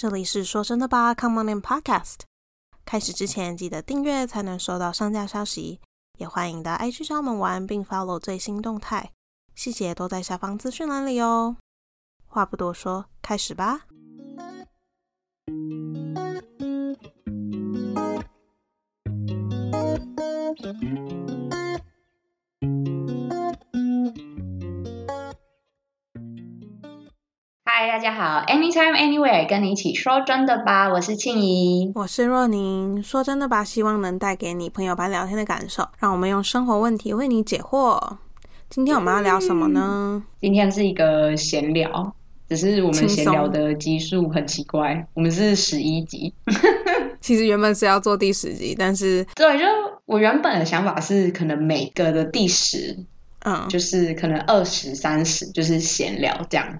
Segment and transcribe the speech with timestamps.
[0.00, 2.20] 这里是说真的吧，Come on in Podcast。
[2.86, 5.78] 开始之前记得订阅才能收到上架消息，
[6.16, 9.12] 也欢迎到 IG 上门玩，并 follow 最新动态，
[9.54, 11.58] 细节都在下方资讯栏里哦。
[12.24, 13.82] 话不多说，开始吧。
[27.80, 31.90] 嗨，大家好，Anytime Anywhere，跟你一起说真的吧，我是庆怡。
[31.94, 37.98] 我是若宁，说真的吧，希望能带给你朋友般聊天的感受，让我们用生活问题为你解惑。
[38.68, 40.22] 今天我们要聊什么呢？
[40.42, 42.14] 今天是一个闲聊，
[42.50, 46.34] 只是我们闲聊的集数很奇怪，我们是十一集。
[47.22, 49.64] 其实原本是要做第十集，但是对，就
[50.04, 53.06] 我原本的想法是，可能每个的第十，
[53.46, 56.78] 嗯，就是可能二十三十，就是闲聊这样。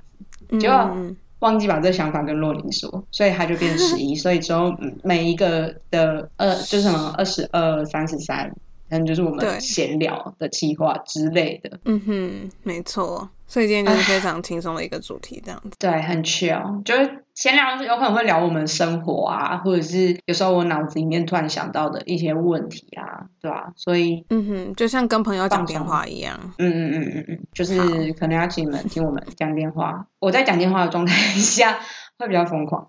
[0.59, 8.49] 结果嗯忘记把这想法跟洛琳说，所以他就变十一， 所以之后嗯每一个的二就是什么二十二、三十三，
[8.91, 11.79] 可能就是我们闲聊的计划之类的。
[11.85, 13.29] 嗯哼，没错。
[13.51, 15.71] 所以今天就是非常轻松的一个主题，这样子。
[15.77, 26.39] 对，很 chill，就是闲聊，有可能会聊我们生活啊，或者是有时候我脑子里面突然想到的一些问题啊，对吧、所以，嗯哼，就像跟朋友讲电话一样。
[26.59, 27.77] 嗯嗯嗯嗯嗯，就是
[28.13, 30.07] 可能要请你们听我们讲电话。
[30.21, 31.77] 我在讲电话的状态下
[32.21, 32.89] 会比较疯狂，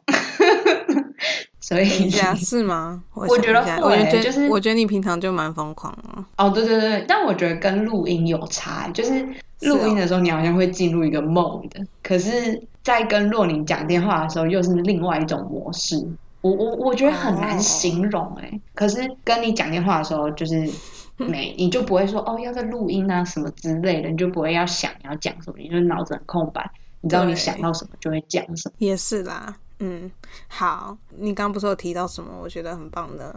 [1.60, 3.02] 所以是吗？
[3.16, 6.24] 我我觉得我觉得就是我觉得你平常就蛮疯狂哦。
[6.38, 9.26] 哦，对对对，但我觉得跟录音有差，就是
[9.62, 11.70] 录音的时候你好像会进入一个 mode，
[12.02, 15.96] 可是，在跟若琳讲电话的时候又是另外一种模式。
[16.42, 20.68] 我我我觉得很难哦形容哎、可是跟你讲电话的时候，就是
[21.18, 26.68] 没你就不会说哦要在录音啊什么之类的，你就不会要想你要讲什么，你就脑子很空白，
[27.02, 28.76] 你知道你想到什么就会讲什么。
[28.80, 30.10] 也是啦，嗯，
[30.48, 33.36] 好，你刚刚不是有提到什么我觉得很棒的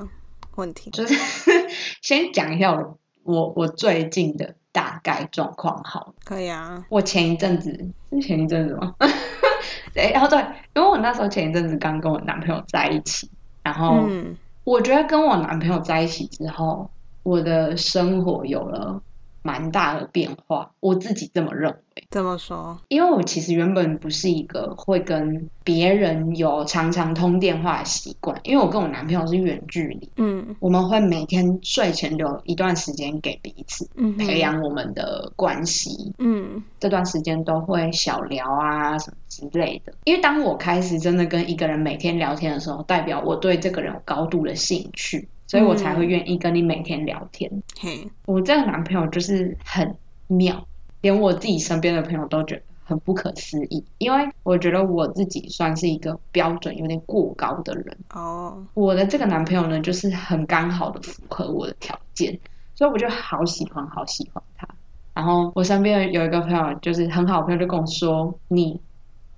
[0.56, 0.90] 问题？
[0.92, 1.14] 就是
[2.00, 6.12] 先讲一下我我我最近的大概状况好。
[6.24, 7.70] 可以啊，我前一阵子
[8.10, 8.92] 是前一阵子吗？
[9.94, 10.40] 对，然后对，
[10.74, 13.30] 因为我那时候前一阵子刚跟我男朋友在一起，
[13.62, 16.90] 然后嗯，我觉得跟我男朋友在一起之后，
[17.22, 19.00] 我的生活有了
[19.44, 21.76] 蛮大的变化，我自己这么认为。
[22.10, 36.12] 怎么说，因为我其实原本不是一个会跟别人有常常通电话的习惯，因为我跟我男朋友是远距离，嗯我们会每天睡前留一段时间给彼此，嗯，培养我们的关系。
[36.18, 39.92] 嗯这段时间都会小聊啊什么之类的。
[40.04, 47.62] 因为当我开始真的跟一个人每天聊天的时候，代表我对这个人有高度的兴趣，所以我才会愿意跟你每天聊天。
[47.80, 49.96] 嘿，我这个男朋友就是很
[50.26, 50.66] 妙，
[51.00, 57.96] 连我自己身边的朋友都觉得很不可思议，因为我觉得我自己算是一个标准有点过高的人。
[58.14, 62.38] 哦，我的这个男朋友呢，就是很刚好的符合我的条件，
[62.74, 64.66] 所以我就好喜欢，好喜欢他。
[65.14, 68.80] 然后我身边有一个朋友，就是很好的朋友，就跟我说：“你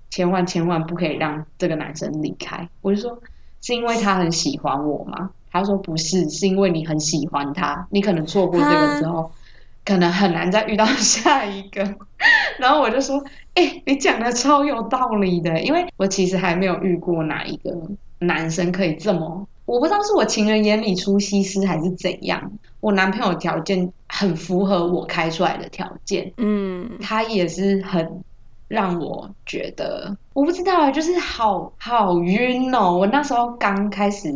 [0.09, 3.21] 千万千万不可以让这个男生离开。”我就说
[3.61, 9.31] ：“是因为他很喜欢我吗？”他说：“不是，是因为你很喜欢他，你可能错过这个之后，
[9.85, 11.95] 可能很难再遇到下一个。
[12.59, 13.23] ”然后我就说
[13.55, 17.71] ：“哎、你讲的超有道理的，因为我其实还没有遇过哪一个
[18.19, 22.51] 男生可以这么，我不知道是我情人眼里出西施还是怎样。
[22.79, 28.23] 我男朋友条件很符合我开出来的条件，嗯他也是很
[28.67, 32.97] 让我觉得，我不知道啊，就是好好晕哦。
[32.97, 34.29] 我那时候刚开始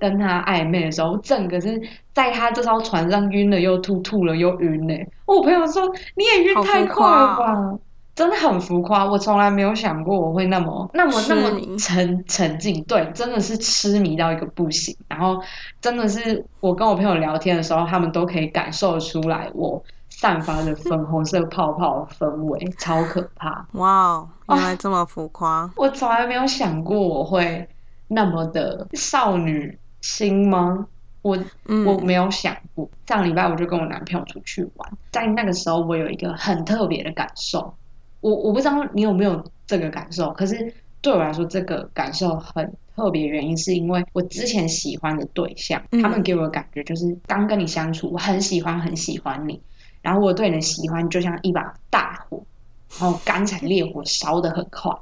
[0.00, 1.80] 跟他暧昧的时候，我整个是
[2.14, 4.94] 在他这艘船上晕了又吐，吐了又晕呢。
[5.26, 5.82] 我朋友说
[6.14, 7.78] 你也晕太快了吧？
[8.14, 12.82] 真的很浮夸，我从来没有想过我会那么、那么、那么沉沉浸。
[12.84, 14.96] 对，真的是痴迷到一个不行。
[15.06, 15.38] 然后
[15.82, 19.84] 真的是我跟我朋友聊天的时候，他们都可以感受出来我
[20.18, 23.68] 散发着粉红色泡泡的氛围，超可怕。
[23.72, 27.68] 哇哦，原来这么浮夸，我从来没有想过我会
[28.08, 30.86] 那么的少女心吗？
[31.20, 31.36] 我
[31.66, 32.88] 嗯，我没有想过。
[33.06, 37.74] 上礼拜我就跟我男朋友出去玩，在那个时候我有一个很特别的感受，
[38.22, 40.72] 我我不知道你有没有这个感受，可是
[41.02, 49.60] 对我来说这个感受很特别，原因是因为我之前喜欢的对象，嗯他们给我的感觉就是刚跟你相处，我很喜欢很喜欢你，
[50.06, 52.40] 然后我对你的喜欢就像一把大火，
[53.00, 54.92] 然后干柴烈火烧得很快。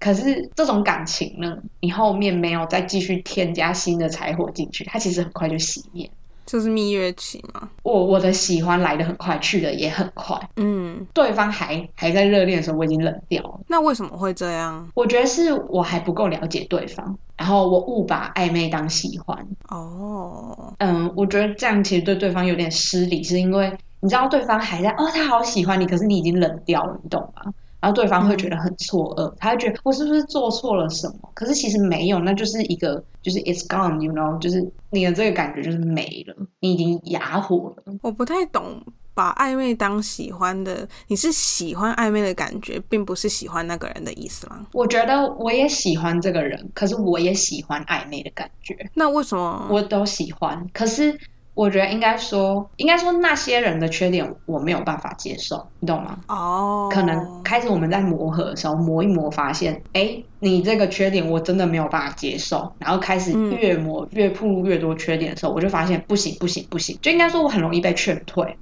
[0.00, 6.10] 可是这种感情呢，你后面没有再继续添加新的柴火进去，它其实很快就熄灭。
[6.44, 7.68] 就是蜜月期嘛。
[7.84, 10.36] 我我的喜欢来的很快，去的也很快。
[10.56, 13.60] 嗯，对方还还在热恋的时候，我已经冷掉了。
[13.68, 14.88] 那为什么会这样？
[14.94, 19.46] 我觉得是我还不够了解对方，然后我误把暧昧当喜欢。
[19.68, 27.52] 哦，嗯，我觉得这样其实对对方有点失礼，是因为你知道对方还在哦，他好喜欢你，可是你已经冷掉了，你懂吗？
[27.80, 31.30] 然后对方会觉得很错愕，他会觉得我是不是做错了什么？
[31.32, 37.84] 可是其实没有，那就是一个就是 it's gone，you know，就是你的这个感觉就是没了，你已经哑火了。
[38.02, 38.82] 我不太懂
[39.14, 44.66] 把暧昧当喜欢的，你是喜欢暧昧的感觉，并不是喜欢那个人的意思吗？
[44.72, 49.68] 我觉得我也喜欢这个人，可是我也喜欢暧昧的感觉，那为什么？
[49.70, 50.68] 我都喜欢。
[50.72, 51.16] 可是
[51.58, 56.16] 我觉得应该说，应该说那些人的缺点我没有办法接受，你懂吗？
[56.28, 68.56] 哦，可能开始我们在磨合的时候磨一磨，发现哎，你这个缺点我真的没有办法接受，然后开始越磨越暴露越多缺点的时候，我就发现不行不行不行，就应该说我很容易被劝退，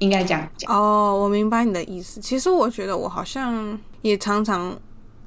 [0.00, 0.70] 应该这样讲。
[0.70, 2.20] 哦，我明白你的意思。
[2.20, 4.78] 其实我觉得我好像也常常，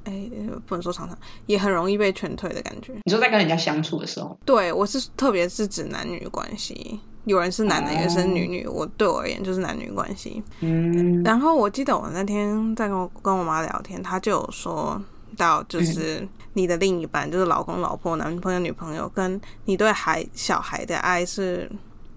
[0.04, 0.30] 哎，
[0.64, 2.92] 不能说常常，也很容易被劝退的感觉。
[3.02, 10.40] 你说在跟人家相处的时候，对我是特别是指男女关系，有人是男的，有人是女女，我对我而言就是男女关系。
[10.60, 15.00] 嗯，然后我记得我那天在跟我跟我妈聊天，她就有说
[15.36, 21.68] 到，就是你的另一半，就是老公、老婆、男朋友、女朋友，跟你对孩小孩的爱是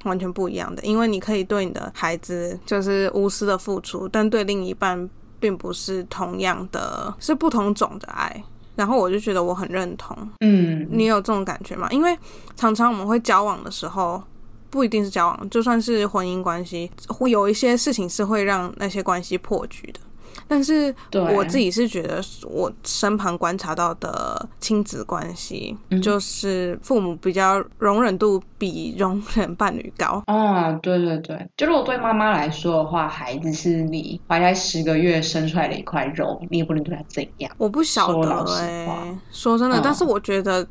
[0.04, 0.84] 完全不一样的。
[0.84, 5.10] 因为你可以对你的孩子就是无私的付出，但对另一半
[5.40, 8.44] 并不是同样的，是不同种的爱。
[8.76, 11.88] 然后我就觉得我很认同，嗯，你有这种感觉吗？
[11.90, 12.16] 因为
[12.56, 14.22] 常常我们会交往的时候。
[14.69, 20.00] 不一定是交往，就算是婚姻关系，会有一些事情是会让那些关系破局的。
[20.48, 20.94] 但是
[21.36, 22.19] 我自己是觉得，
[22.50, 30.24] 我身旁观察到的亲子关系，就是父母比较容忍度比容忍伴侣高。
[30.25, 37.51] 哦，对对对，就如果对妈妈来说的话，孩子是你怀胎十个月生出来的一块肉，你也不能对他怎样。
[37.57, 40.68] 我不晓得哎、话说真的，嗯但是我觉得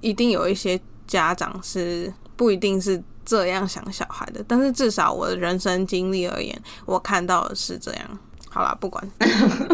[0.00, 8.18] 一定有一些家长是不一定是这样想小孩的，但是至少我的人生经历而言，我看到的是这样。
[8.50, 9.02] 好啦，不管，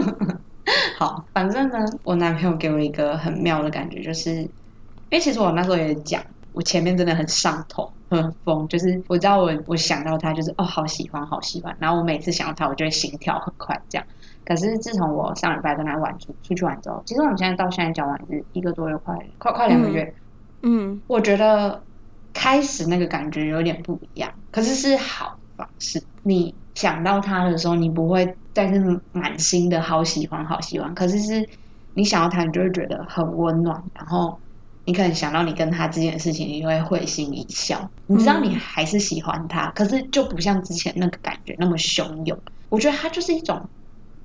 [0.99, 4.49] 好，反正呢，我男朋友给我一个很妙的感觉，就是因
[5.11, 6.23] 为其实我那时候也讲，
[6.53, 14.07] 我前面真的很上头，很疯，就是我知道我我想到他就是哦，好喜欢，好喜欢，然后我每次想到他，我就会心跳很快这样。
[14.45, 20.15] 可是自从我上礼拜跟他玩出出去玩之后，其实我们现在到现在交往是一个多月，快快快两个月，
[20.63, 21.83] 嗯我觉得
[22.39, 26.01] 开始那个感觉有点不一样，可是是好方式。
[26.23, 31.49] 你想到他的时候，你不会再是满心的好喜欢好喜欢，可是是
[31.95, 34.39] 你想到他，你就会觉得很温暖，然后
[34.85, 37.91] 你可能想到你跟他之间的事情，你就会会心一笑。
[38.07, 42.39] 你知道你还是喜欢他，可是就不像之前那个感觉那么汹涌。
[42.69, 43.69] 我觉得他就是一种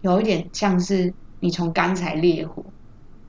[0.02, 2.64] 有一点像是你从干柴烈火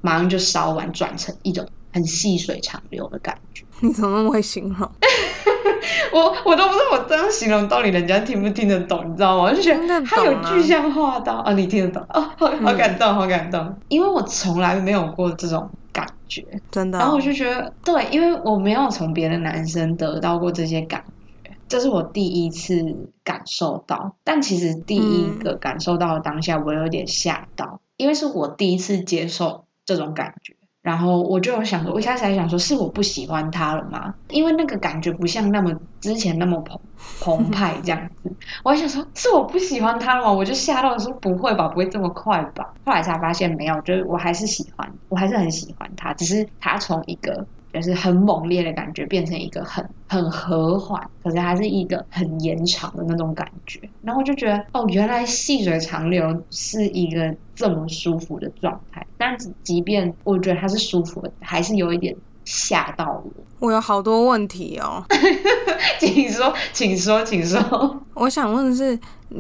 [0.03, 3.65] 马上就烧完，转成一种很细水长流的感觉。
[3.85, 4.79] 你怎么那么会形容？
[6.11, 9.43] 我我都不知道我这样形容到底人家听不听得懂，你知道吗？
[9.45, 21.05] 我就觉听得得他有具象化到啊，你听得懂哦，好好感动，好感动，因为我从来没有过这种感觉，真的哦、然后我就觉得对，因为我没有从别的男生得到过这些感
[21.45, 24.17] 觉，这是我第一次感受到。
[24.25, 30.55] 但其实第一个感受到的当下，我有点吓到，因为是我第一次接受这种感觉。
[30.85, 34.15] 然后我就有想说，我一开始还想说，是我不喜欢他了吗？
[34.29, 36.79] 因为那个感觉不像那么之前那么澎
[37.21, 38.31] 澎 湃这样子。
[38.63, 40.31] 我还想说，是我不喜欢他了吗？
[40.31, 42.75] 我就吓到说，不会吧，不会这么快吧？
[42.85, 53.81] 后来才发现没有，就是我还是喜欢，我还是很喜欢他，只是他从一个就是很猛烈的感觉变成一个很很和缓，可是还是一个很延长的那种感觉。
[54.01, 59.05] 然后我就觉得，哦，原来细水长流是一个这么舒服的状态。
[59.19, 62.15] 但是即便我觉得它是舒服的，还是有一点
[62.45, 63.33] 吓到我。
[63.59, 65.05] 我有好多问题哦。
[65.99, 68.01] 请说，请说，请说。
[68.15, 68.97] 我想问的是，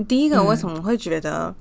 [0.08, 1.54] 第一个嗯为什么会觉得，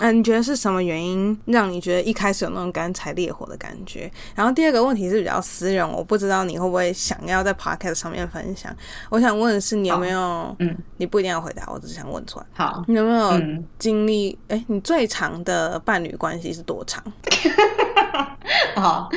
[0.00, 4.10] 嗯、你觉得是什么原因让你觉得一开始有那种干柴烈火的感觉？
[4.34, 8.74] 然后第二个问题是比较私人，我不知道你会不会想要在 podcast 上面分享。
[9.08, 10.54] 我想问的是，你有没有？
[10.58, 14.38] 嗯，你不一定要回答，我只是想问出来，好，你有没有嗯，经历？
[14.48, 17.02] 哎、你最长的伴侣关系是多长？
[18.76, 19.08] 好，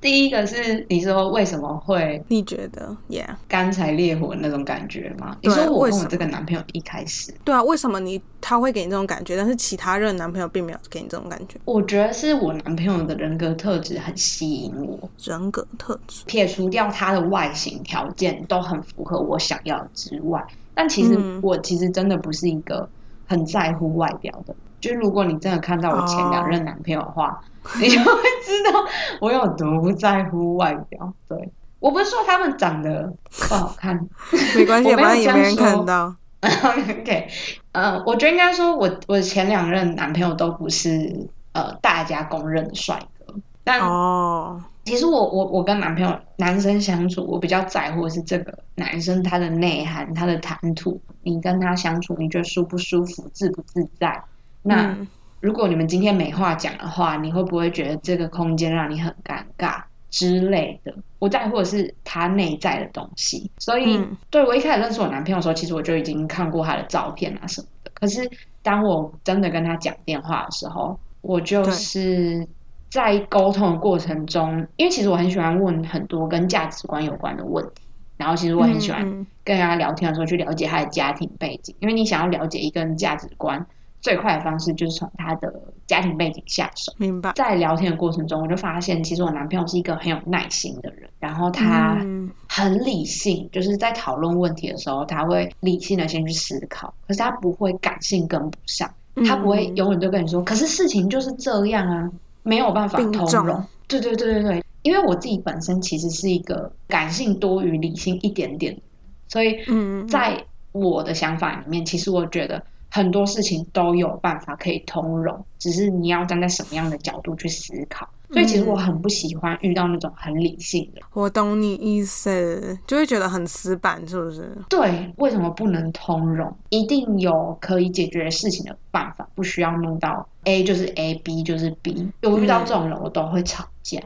[0.00, 5.36] 第一个是你说为什么会你觉得？Yeah，干柴烈火那种感觉吗？
[5.42, 11.60] 你说我跟我这个男朋友一开始，对啊，为什么你他会给你这种感觉，但是其他任男朋友并没有给你这种感觉？
[11.66, 20.42] 我觉得是我男朋友的人格特质很吸引我，人格特质，撇除掉他的外形条件都很符合我想要之外，
[20.74, 22.88] 但其实嗯我其实真的不是一个
[23.26, 24.54] 很在乎外表的。
[24.80, 27.40] 就如果你真的看到我前两任男朋友的话，
[27.80, 28.04] 你就会
[28.44, 28.84] 知道
[29.20, 31.12] 我有多不在乎外表。
[31.28, 33.12] 对我不是说他们长得
[33.48, 33.94] 不好看，
[34.56, 36.14] 没关系， 我没有反正也没人看到。
[36.42, 37.28] OK，
[37.72, 54.22] 呃，我觉得应该说我我前两任男朋友都不是呃大家公认的帅哥，但哦，其实我我我跟男朋友男生相处，我比较在乎的是这个男生他的内涵、他的谈吐，你跟他相处，你觉得舒不舒服、自不自在？
[54.62, 55.08] 那、嗯
[55.40, 60.94] 如果你们今天没话讲的话，你会不会觉得这个空间让你很尴尬之类的？
[61.18, 67.90] 我在乎的是他内在的东西，所以、嗯对我一开始认识我男朋友的时候，其实我就已经看过他的照片啊什么的。
[67.94, 68.30] 可是
[68.62, 72.46] 当我真的跟他讲电话的时候，我就是
[72.90, 77.82] 在沟通的过程中，因为其实我很喜欢问很多跟价值观有关的问题，
[78.18, 79.02] 然后其实我很喜欢
[79.42, 83.66] 跟人家聊天的时候去了解他的家庭背景，因为你想要了解一个人价值观，
[84.00, 85.52] 最快的方式就是从他的
[85.86, 86.92] 家庭背景下手。
[86.96, 87.32] 明白。
[87.34, 98.90] 在聊天的过程中，我就发现，其实我男朋友是一个很有耐心的人，然后他嗯很理性，就是在讨论问题的时候，他会理性的先去思考，可是他不会感性跟不上，
[99.26, 102.10] 他不会嗯永远都跟你说，可是事情就是这样啊，
[102.42, 103.62] 没有办法通融。
[103.86, 108.80] 对对对对对，因为我自己本身其实是一个感性多于理性一点点，
[109.28, 118.08] 所以嗯，在我的想法里面，其实我觉得很多事情都有办法可以通融，只是你要站在什么样的角度去思考。
[118.32, 121.08] 所以其实我很不喜欢遇到那种很理性的人。
[121.14, 124.56] 我懂你意思，就会觉得很死板，是不是？
[124.68, 126.56] 对，为什么不能通融？
[126.68, 132.10] 一定有可以解决事情的办法，不需要弄到 A 就是 A，B 就是 B。
[132.22, 134.00] 我遇到这种人，我都会吵架。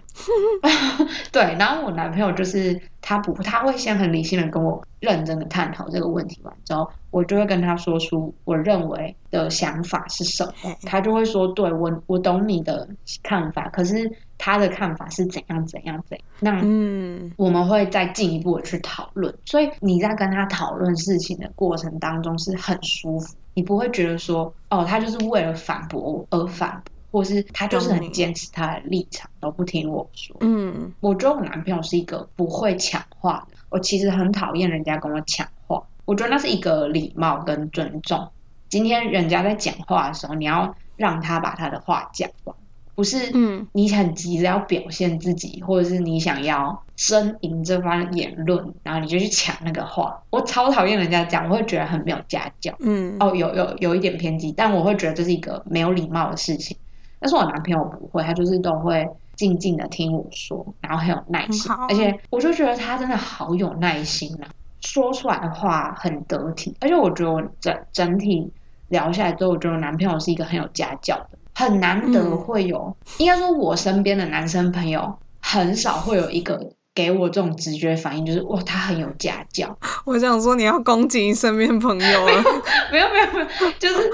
[1.31, 12.89] 对，然后我男朋友就是他不，他会先很理性的跟我认真的探讨这个问题完之后，我就会跟他说出我认为的想法是什么，他就会说，对我我懂你的
[13.23, 16.27] 看法，可是他的看法是怎样怎样怎样。
[16.41, 30.37] 那嗯我们会再进一步的去讨论，所以你在跟他讨论事情的过程当中是很舒服，你不会觉得说，哦，他就是为了反驳而反驳，或是他就是很坚持他的立场，都不听我说。
[30.41, 38.29] 嗯我觉得我男朋友是一个不会抢话的，我其实很讨厌人家跟我抢话，我觉得那是一个礼貌跟尊重。
[38.69, 42.57] 今天人家在讲话的时候，你要让他把他的话讲完，
[42.95, 50.23] 不是嗯你很急着要表现自己，或者是你想要争赢这番言论，然后你就去抢那个话。
[50.31, 52.75] 我超讨厌人家讲，我会觉得很没有家教。
[52.81, 56.77] 嗯，哦，有有有一点偏激，但我会觉得这是一个没有礼貌的事情。
[57.19, 64.47] 但是我男朋友不会，他就是都会静静的听我说，然后很有耐心，而且我就觉得他真的好有耐心啊，
[64.81, 68.53] 说出来的话很得体，而且我觉得我整整体
[68.89, 79.77] 聊下来之后，我觉得我男朋友是一个很有家教的，很难得嗯会有，应该说我身边的男生朋友很少会有一个给我这种直觉反应，就是哇，他很有家教。
[80.07, 82.45] 我想说你要攻击你身边朋友啊，
[82.93, 83.47] 没有没有没有，
[83.79, 83.97] 就是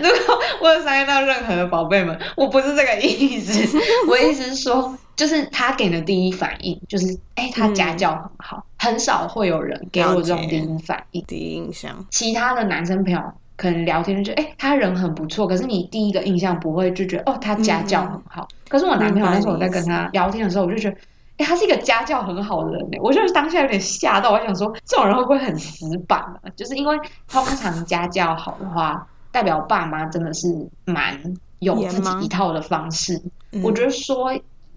[0.00, 11.24] 如果我有伤害到任何的宝贝们，我不是这个意思，我意思是说，就是他给的第一反应就是，哎、他家教很好，很少会有人给我这种第一反应。
[11.26, 13.20] 第一印象，其他的男生朋友
[13.56, 18.48] 可能聊天就觉得，哎、他人很不错，可是你第一个印象不会就觉得，哦，他家教很好。
[18.68, 20.96] 可是我男朋友那时候我在跟他聊天的时候，我就觉得。
[21.36, 26.38] 哎、他是一个家教很好的人呢，我就是当下有点吓到，我想说这种人会不会很死板啊？
[26.54, 26.96] 就是因为
[27.26, 30.46] 通常家教好的话，代表爸妈真的是
[30.84, 33.20] 蛮有自己一套的方式。
[33.50, 34.32] 嗯我觉得说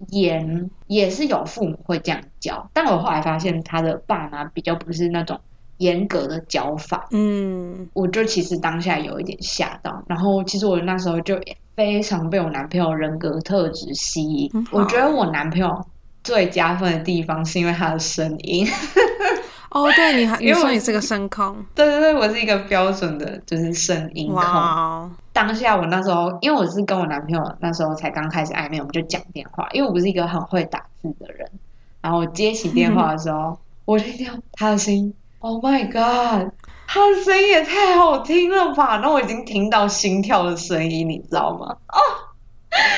[0.08, 5.38] 严也是有父母会这样教，但我后来发现他的爸妈比较不是那种
[5.78, 11.38] 严格的教法，嗯我就其实当下有一点吓到，然后其实我那时候就
[11.74, 15.84] 非常被我男朋友人格特质吸引我觉得我男朋友
[16.22, 18.66] 最加分的地方是因为他的声音，
[19.70, 25.10] 哦，对，你还你 因为我说你是个声控， 对对对，我是一个标准的就是声音控。
[25.32, 31.48] 当下我那时候，因为我是跟我男朋友那时候才刚开始暧昧，我们就讲电话，因为我不是一个很会打字的人。
[32.00, 33.56] 然后我接起电话的时候，
[33.86, 36.52] 我就听到他的声音，Oh my god，
[36.86, 38.98] 他的声音也太好听了吧！
[39.02, 41.76] 那我已经听到心跳的声音，你知道吗？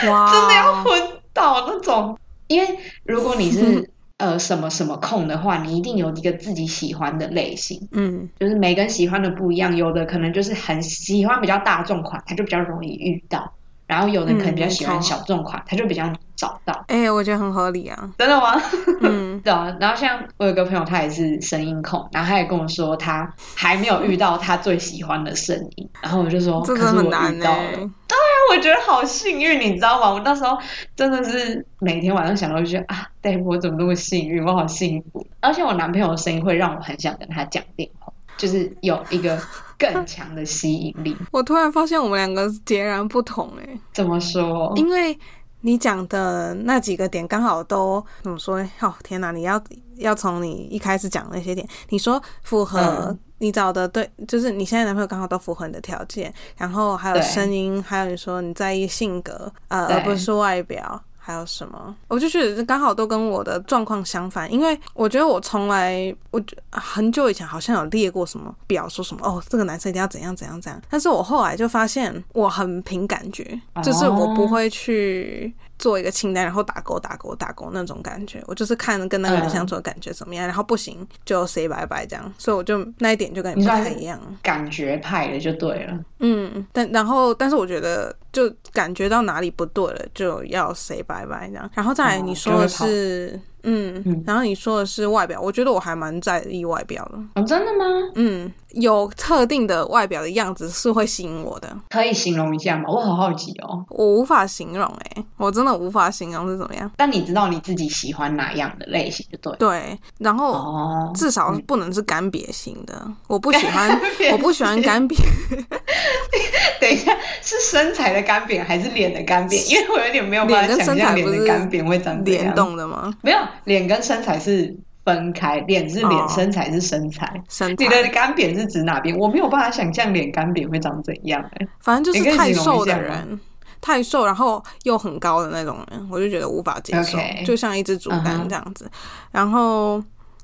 [0.08, 2.18] 哇，真的要昏倒那种，
[2.48, 13.52] 因为如果你是呃什么什么控的话，你一定有一个自己喜欢的类型，嗯，就是每个人喜欢的不一样，有的可能就是很喜欢比较大众款，他就比较容易遇到。
[13.90, 16.84] 然后有人可能比较喜欢小众款，他就比较找到。
[16.86, 18.08] 哎，我觉得很合理啊。
[18.16, 18.54] 真的吗？
[19.02, 19.76] 嗯， 对啊。
[19.80, 25.88] 然后像我有个朋友，他也是声音控，然后他也跟我说，他还没有遇到他最喜欢的声音。
[26.00, 27.72] 然后我就说，这个很难到了。
[27.72, 30.12] 对啊，我觉得好幸运，你知道吗？
[30.12, 30.56] 我那时候
[30.94, 34.44] 真的是每天晚上想到就觉得啊，对我怎么那么幸运？
[34.46, 35.26] 我好幸福。
[35.40, 38.12] 而且我男朋友的声音会让我很想跟他讲电话。
[38.36, 39.38] 就是有一个
[39.80, 41.16] 更强的吸引力。
[41.32, 44.72] 我突然发现我们两个截然不同哎，怎么说？
[44.76, 45.18] 因为
[45.62, 48.58] 你讲的那几个点刚好都怎么说？
[48.80, 49.32] 哦天哪！
[49.32, 49.62] 你要
[49.96, 61.02] 要从你一开始讲那些点，你说符合你找的对，就是你现在男朋友刚好都符合你的条件，然后还有声音，还有你说你在意性格，呃，而不是外表。
[61.30, 61.94] 还有什么？
[62.08, 70.82] 我就觉得刚好都跟我的状况相反，因为我觉得我从来，我很久以前好像有列过什么表，说什么哦，这个男生一定要怎样怎样怎样。
[70.90, 75.54] 但是我后来就发现，我很凭感觉，就是我不会去。
[75.80, 85.98] 做一个清单，然后打勾打勾打勾那种感觉，我就是看跟那个人相处的感觉怎么样，然后不行就 say 拜拜这样，所以我就那一点就跟你不太一样，感觉派的就对了。
[86.20, 93.40] 嗯，但然后但是我觉得就感觉到哪里不对了，就要 say 拜拜这样，然后再来你说的是。
[93.62, 97.18] 嗯，然后你说的是外表，我觉得我还蛮在意外表的。
[97.34, 97.84] 哦，真的吗？
[98.14, 101.68] 嗯，有特定的外表的样子是会吸引我的。
[101.90, 102.84] 可以形容一下吗？
[102.88, 103.84] 我很好奇哦。
[103.90, 106.90] 我无法形容，哎，我真的无法形容是怎么样。
[106.96, 109.56] 但你知道你自己喜欢哪样的类型就对。
[109.58, 113.90] 对，然后至少不能是干瘪型的，我不喜欢，
[114.32, 115.16] 我不喜欢干瘪。
[116.80, 119.70] 等一下，是身材的干瘪还是脸的干瘪？
[119.70, 122.42] 因为我有点没有办法想象脸的干瘪会长怎样。
[122.44, 123.12] 联动的吗？
[123.22, 123.38] 没有。
[123.64, 127.42] 脸跟身材是分开，脸是脸，身材是身材。
[127.48, 129.16] 身你的干扁是指哪边？
[129.16, 131.42] 我没有办法想象脸干扁会长怎样。
[131.58, 133.40] 欸，反正就是太瘦的人，
[133.80, 138.90] 太瘦然后又很高的那种人，我就觉得无法接受，就像一只竹竿这样子。
[139.30, 140.02] 然后。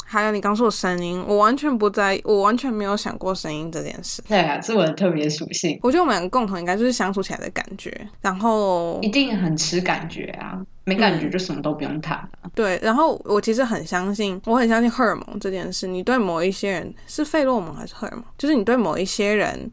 [0.09, 4.23] 还有你刚说的声音，我完全不在意，我完全没有想过声音这件事。
[4.29, 5.77] 对啊，是我的特别属性。
[5.83, 12.27] 我觉得我们两个共同应该就是相处起来的感觉，然后一定很吃感觉啊，没感觉就什么都不用谈。
[12.55, 15.89] 对，然后我其实很相信，我很相信荷尔蒙这件事。
[15.89, 18.25] 你对某一些人是费洛蒙还是荷尔蒙？
[18.39, 19.69] 就是你对某一些人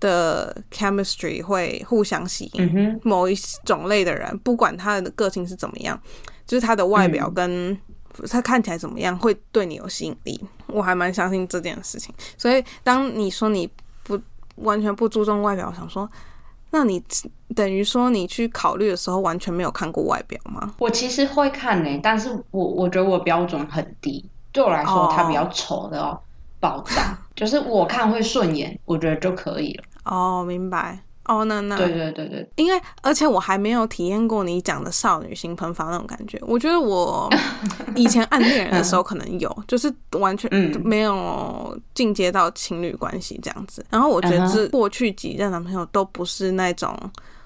[0.00, 2.72] 的 chemistry 会互相吸引。
[2.74, 3.34] 嗯某一
[3.66, 6.00] 种类的人，不管他的个性是怎么样，
[6.46, 7.78] 就是他的外表跟。
[8.26, 10.40] 他看起来怎么样会对你有吸引力？
[10.66, 12.14] 我还蛮相信这件事情。
[12.36, 13.68] 所以当你说你
[14.02, 14.18] 不
[14.56, 16.10] 完全不注重外表，我想说，
[16.70, 17.02] 那你
[17.54, 20.74] 等于说你去考虑的时候完全没有看过外表吗？
[20.78, 26.20] 我其实会看呢，但是我我觉得我标准很低，对我来说他比较丑的哦，
[26.60, 29.84] 爆炸，就是我看会顺眼，我觉得就可以了。
[30.04, 30.98] 哦，明白。
[31.28, 36.42] 哦，那那对对对对，因为而且我还没有体验过你讲的少女心喷发那种感觉。
[36.46, 37.30] 我觉得我
[37.94, 40.50] 以前暗恋人的时候可能有，就是完全
[40.82, 43.84] 没有进阶到情侣关系这样子。
[43.90, 46.98] 然后我觉得这过去几任男朋友都不是那种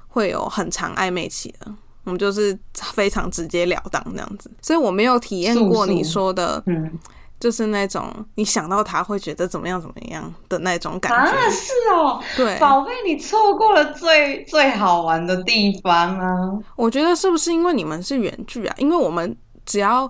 [0.06, 4.50] 会有很长暧昧期的，我们就是非常直截了当这样子。
[4.62, 6.98] 所以我没有体验过你说的，嗯。
[7.42, 16.56] 就是那种你想到他会觉得怎么样怎么样的那种感觉啊，是哦，对，宝贝，你错过了最最好玩的地方啊！
[16.76, 18.74] 我觉得是不是因为你们是远距啊？
[18.78, 20.08] 因为我们只要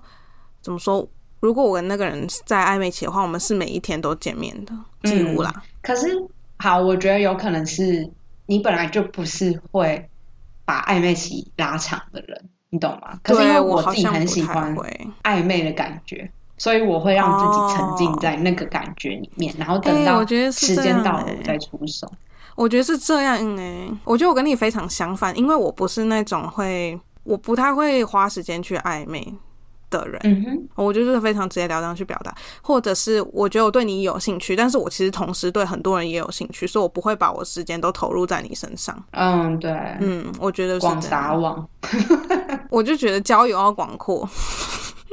[0.61, 1.09] 怎么说，
[1.41, 5.51] 如果我跟那个人在暧昧期的话，我们是每一天都见面的，几乎啦。
[5.81, 6.09] 可是
[6.59, 8.11] 好，我觉得有可能是
[8.45, 10.07] 你本来就不是会
[10.67, 13.19] 把暧昧期拉长的人，你懂吗？
[13.23, 14.77] 可是因为我自己很喜欢
[15.23, 16.31] 暧昧的感觉。
[16.63, 22.09] 所以我会让自己沉浸在那个感觉里面，然后等到时间到了我再出手。
[22.55, 29.35] 我觉得是这样哎，我觉得我跟你非常相反，因为我不是那种会，我不太会花时间去暧昧
[29.91, 30.21] 的人。
[30.23, 38.97] 嗯哼，我就是非常直截了当去表达，或者是我觉得我对你有兴趣，但是我其实同时对很多人也有兴趣，所以我不会把我时间都投入在你身上。
[39.11, 41.67] 嗯，对，嗯，我觉得广撒网，
[42.71, 44.29] 我就觉得交友要广阔。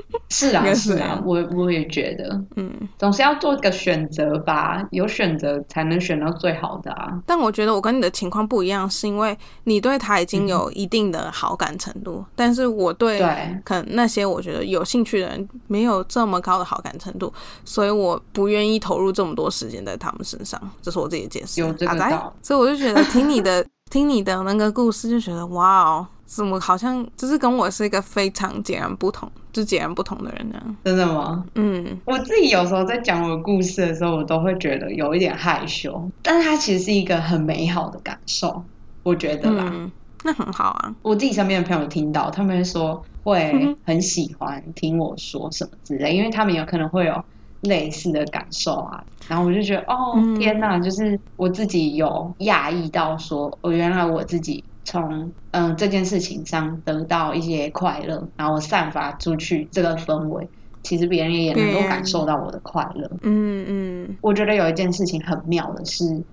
[0.30, 7.22] 是啊，是啊，我我也觉得，嗯，总是要做个选择吧，有选择才能选到最好的啊。
[7.26, 13.20] 但我觉得我跟你的情况不一样，是因为你对他已经有一定的好感程度，但是我对
[13.64, 17.32] 可能那些我觉得有兴趣的人没有这么高的好感程度，
[17.64, 20.60] 所以我不愿意投入这么多时间在他们身上。
[20.82, 21.62] 这是我自己的解释。
[21.62, 26.08] 有这个所以我就觉得听你的听你的那个故事，就觉得哇哦。
[26.30, 30.62] 怎么好像就是跟我是一个非常截然不同，就截然不同的人呢？
[30.86, 31.44] 真的吗？
[31.56, 38.64] 嗯，我自己有时候在讲我的故事的时候，我都会觉得有一点害羞，但是它其实是一个很美好的感受，
[39.02, 39.72] 我觉得啦。
[39.74, 39.92] 嗯，
[40.24, 40.94] 那很好啊。
[41.02, 47.24] 我自己身边的朋友听到，他们会说会很喜欢听我说什么之类，因为他们有可能会有
[47.62, 49.04] 类似的感受啊。
[49.28, 60.50] 然后我就觉得，哦，嗯天哪，就是我自己有讶异到说，哦，原来我自己从嗯这件事情上得到一些快乐，然后我散发出去这个氛围，
[60.82, 63.08] 其实别人也能够感受到我的快乐。
[63.22, 66.24] 嗯嗯，我觉得有一件事情很妙的是，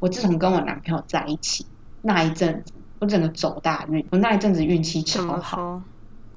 [0.00, 1.66] 我自从跟我男朋友在一起
[2.00, 5.82] 那一阵子，我整个走大运，我那一阵子运气超好，说？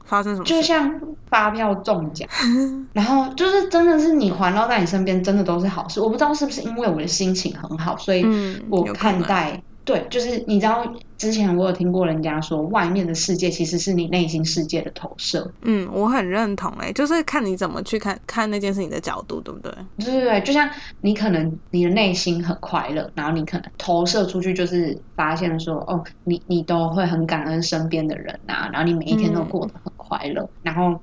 [0.03, 0.43] 发生什么？
[0.43, 2.27] 就像发票中奖，
[2.91, 6.01] 然后就是真的是你环绕在你身边，真的都是好事。
[6.01, 9.63] 我不知道是不是因为我的心情很好，所以嗯，我看待。
[9.89, 10.85] 对，就是你知道，
[11.17, 15.51] 之前我有听过人家说，外面的世界其实是你内心世界的投射。
[15.63, 19.73] 嗯，我很认同诶、就是看你怎么去看看那件事情的角度，对不对？
[19.97, 20.69] 对对对，就像
[21.01, 30.47] 你可能你的内心很快乐，然后你可能投射出去，就是发现说，哦，你你都会很感恩身边的人啊，然后你每一天都过得很快乐。
[30.61, 31.01] 然后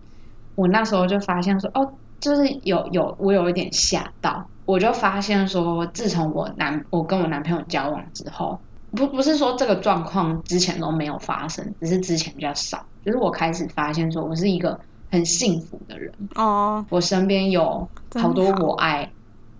[0.55, 8.61] 我那时候就发现说，哦，就是有有我有一点吓到，我就发现说，自从我男我跟我男朋友交往之后，
[8.92, 14.79] 不不是说这个状况之前都没有发生，只是之前比较少，就是我开始发现说我是一个
[15.11, 16.12] 很幸福的人。
[16.35, 19.11] 哦，我身边有好多我爱，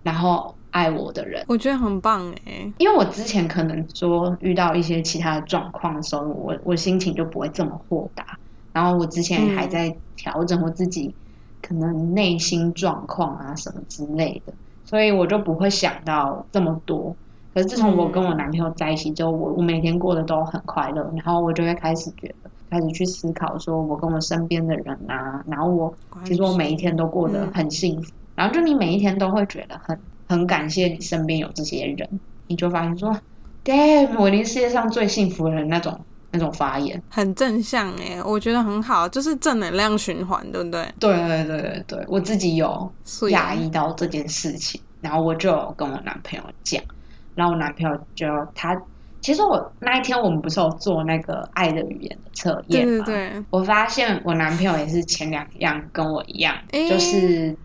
[0.03, 1.45] 然后爱我的人。
[1.47, 8.39] 我觉得很棒诶、因为我之前可能说遇到一些其他的状况的时候，我我心情就不会这么豁达。
[8.73, 11.15] 然后我之前还在调整我自己
[11.63, 14.53] 可能内心状况啊什么之类的，
[14.85, 17.15] 所以我就不会想到这么多。
[17.57, 25.91] 可是自从我跟我男朋友在一起之后，我我每天过得都很快乐，然后我就会开始觉得，开始去思考，说我跟我身边的人啊，然后我
[26.23, 32.07] 其实我每一天都过得很幸福，然后就你每一天都会觉得很很感谢你身边有这些人，
[32.45, 33.11] 你就发现说
[33.65, 37.01] ，damn，我一定世界上最幸福的人那种那种发言。
[37.09, 40.87] 很正向诶、我觉得很好，就是正能量循环，对不对？
[40.99, 46.79] 对对对对对，我自己有所讶异到这件事情，然后我就有跟我男朋友讲，
[47.37, 48.75] 然后我男朋友就他，
[49.21, 53.05] 其实我那一天我们不是有做那个爱的语言的测对验吗？
[53.05, 57.55] 对对，我发现我男朋友也是前两样跟我一样，诶就是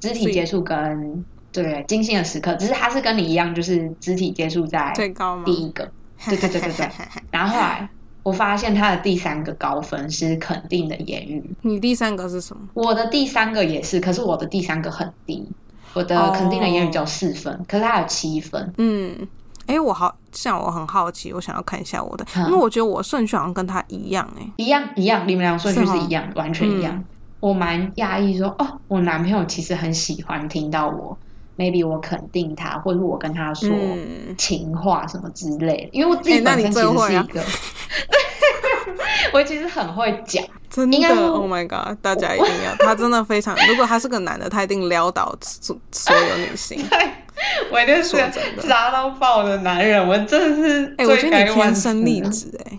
[0.00, 5.42] 肢体接触跟对精心的时刻，只是他是跟你一样，就是肢体接触在最高吗？
[5.44, 5.84] 第一个，
[6.26, 6.88] 对对对对对。
[7.30, 7.86] 然后后来
[8.22, 12.62] 我发现他的第三个高分是肯定的言语，你第三个是什么？
[12.74, 15.46] 我的第三个也是，可是我的第三个很低，
[15.94, 16.32] 我的哦。
[16.36, 18.72] 肯定的言语只有四分，可是他有七分。
[18.78, 19.28] 嗯，
[19.66, 22.44] 哎，我好像我很好奇，我想要看一下我的，嗯。
[22.46, 26.94] 因为我觉得我顺序好像跟他一样，哎，一样一样，你们俩顺序是一样，完全一样。
[26.94, 27.04] 嗯。
[27.40, 31.16] 我蛮讶异说，哦，我男朋友其实很喜欢听到我
[31.56, 34.36] ，maybe 我肯定他，或者我跟他说嗯。
[34.36, 37.42] 情话什么之类的，因为我自己本身其实是一个，
[39.32, 41.96] 我其实很会讲，真的，Oh my god！
[42.00, 46.84] 大家一定要，他真的非常， 如果他是个男的，他一定撩倒所所有女性。
[47.72, 48.62] 我就是说真的。
[48.68, 52.78] 渣到爆的男人，我真的是哎，我觉得你天生死丽质，哎，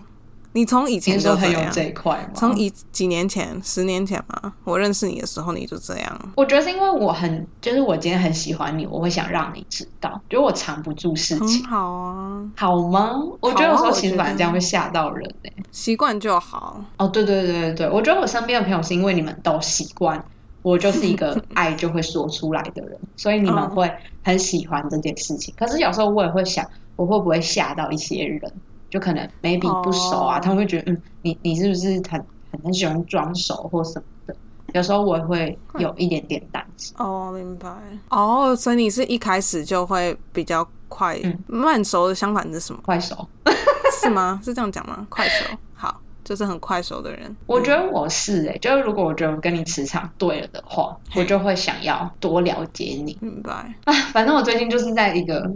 [0.54, 2.30] 你从以前你就很有这，一块吗？
[2.34, 6.32] 从以几年前、十年前嘛，我认识你的时候你就这样。
[6.36, 13.12] 我觉得是因为我很，就是我今天很喜欢你，我会想让你知道，就我藏不住事很情，好啊，好吗？
[13.40, 16.84] 我觉得有时候其实反而这样会吓到人呢、习惯就好。
[16.98, 20.22] 哦，对对对对对，我觉得我身边的朋友是因为你们都习惯，
[20.60, 23.90] 我就是一个 爱就会说出来的人，所以你们嗯会
[24.22, 25.54] 很喜欢这件事情。
[25.56, 28.52] 可是有时候我也会想，我会不会吓到一些人？
[28.92, 34.36] 就可能 maybe 不熟啊，哦他们会觉得，嗯，你你是不是很很很喜欢装熟或什么的？
[34.74, 36.94] 有时候我也会有一点点担心。
[36.98, 37.70] 哦，明白。
[38.10, 42.80] 哦，所以你是一开始就会比较快、嗯慢熟的相反是什么？
[42.84, 43.26] 快熟，
[44.02, 44.38] 是吗？
[44.44, 45.06] 是这样讲吗？
[45.08, 47.34] 快熟，好，就是很快熟的人。
[47.46, 53.16] 我觉得我是诶、就是如果我觉得我跟你磁场对了的话，我就会想要多了解你。
[53.22, 53.74] 明白。
[53.84, 55.50] 啊， 反正我最近就是在一个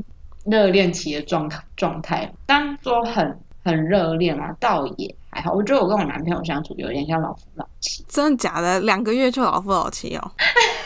[0.47, 5.53] 热恋期的状状态，当说很很热恋啊，倒也还好。
[5.53, 8.05] 我觉得我跟我男朋友相处有点像老夫老妻。
[8.09, 8.81] 真的假的？
[8.81, 10.33] 两个月就老夫老妻哦？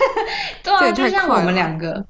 [0.64, 2.04] 对啊，就像我们两个，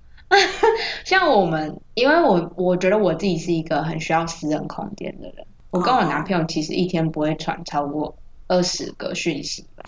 [1.05, 5.47] 像我们，因为我我觉得我自己是一个很需要私人空间的人。
[5.71, 8.17] 我跟我男朋友其实一天不会传超过
[8.49, 9.85] 二十个讯息吧。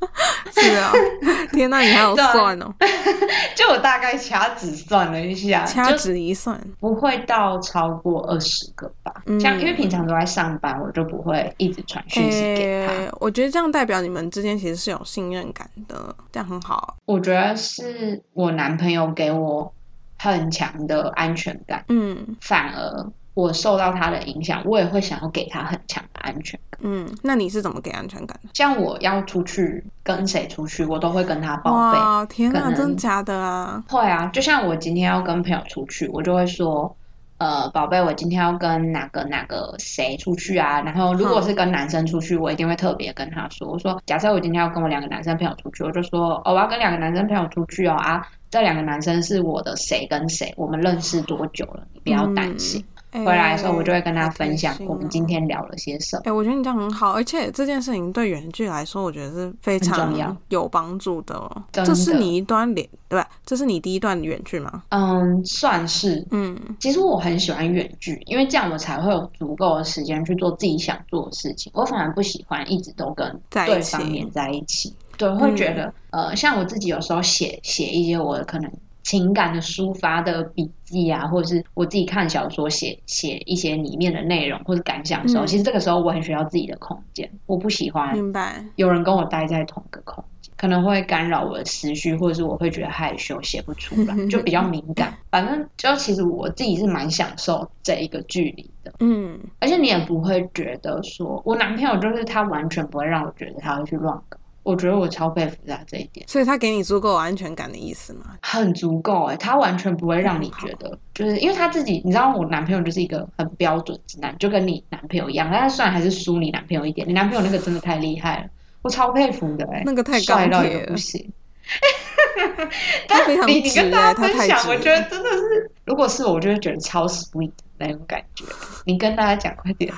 [0.52, 0.92] 是啊，
[1.52, 2.72] 天哪，你还有对啊算哦，
[3.56, 9.12] 就我大概掐指算了一下，掐指一算，不会到超过二十个吧。
[9.26, 12.92] 嗯像因为平常都在上班，我就不会一直传讯息给他。
[12.92, 16.96] 诶我觉得这样代表你们之间其实是有信任感的，这样很好。
[17.06, 19.72] 我觉得是我男朋友给我
[20.18, 26.65] 很强的安全感，嗯反而我受到他的影响，我也会想要给他很强的安全感。
[26.80, 28.50] 嗯，那你是怎么给安全感的？
[28.54, 31.98] 像我要出去跟谁出去，我都会跟他报备。
[31.98, 33.82] 哇，天哪，真的假的啊？
[33.88, 36.96] 会啊，就像我今天要跟朋友出去，我就会说，
[37.38, 40.80] 呃，宝贝，我今天要跟哪个哪个谁出去啊？
[40.80, 52.80] 然后如果是跟男生出去，我一定会特别跟他说，我说，假设我今天要跟我两个男生朋友出去，我就说，哦，我要跟两个男生朋友出去哦啊，这两个男生是我的谁跟谁，我们认识多久了，你不要担心。
[52.80, 56.22] 回回来的时候，我就会跟他分享我们今天聊了些什么。
[56.24, 60.14] 哎、我觉得你这样很好，而且这件事情对远距来说，我觉得是非常
[60.48, 61.62] 有帮助的哦。
[61.72, 63.28] 的这是你一段连对吧？
[63.44, 64.82] 这是你第一段远距吗？
[64.90, 66.26] 嗯，算是。
[66.30, 71.70] 嗯其实我很喜欢远距，因为这样我才会有足够的时间去做自己想做的事情。
[71.74, 78.70] 我反而不喜欢一直都跟对方黏在一起，对，会觉得、呃，像我自己有时候写写一些我的可能
[79.06, 88.64] 情感的抒发的笔记啊，或者是我自己看小说写写一些里面的内容或者感想的时候，嗯其实这个时候我很需要自己的空间，我不喜欢明白。
[88.74, 95.16] 有人跟我待在同个空间，可能会干扰我的思绪，或者是我会觉得害羞，写不出来， 就比较敏感。
[95.30, 104.36] 反正就其实我自己是蛮享受这一个距离的，嗯，而且你也不会觉得说，我男朋友就是他完全不会让我觉得他会去乱搞。
[104.66, 108.36] 我觉得我超佩服他这一点，所以他给你足够有安全感的意思吗？
[108.42, 118.48] 很足够哎、他完全不会让你觉得，就是因为他自己，你知道我男朋友就是一个很标准直男，就跟你男朋友一样，但他虽然还是输你男朋友一点，你男朋友那个真的太厉害了，
[118.82, 121.32] 我超佩服的哎、那个太帅了也不行。
[123.08, 128.44] 但你你跟大家分享，我觉得真的是，如果是我，我就会觉得超 sweet 的那种感觉。
[128.84, 129.92] 你跟大家讲快点，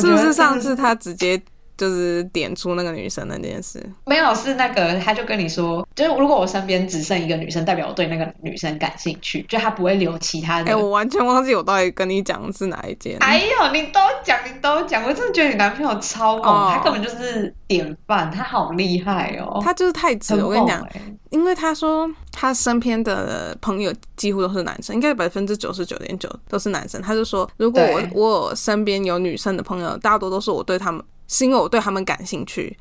[0.00, 1.40] 是不是上次他直接
[1.76, 3.84] 就是点出那个女生的那件事？
[4.06, 10.78] 没有是那个，他就跟你说，就是如果我身边只剩一个女生，代表我对那个女生感兴趣，就他不会留其他哎、的。
[10.78, 13.16] 我完全忘记我到底跟你讲的是哪一件。
[13.20, 19.60] 哎呦，你都讲，你都讲，我真的觉得你男朋友超猛，哦他根本就是典范，他好厉害哦。
[19.62, 20.86] 他就是太直了，我跟你讲
[21.30, 27.00] 因为他说他身边的朋友几乎都是男生，应该百分之九十九点九都是男生。
[27.00, 31.02] 他就说，如果我我身边有女生的朋友，大多都是我对他们，
[31.32, 32.76] 是因为我对他们感兴趣，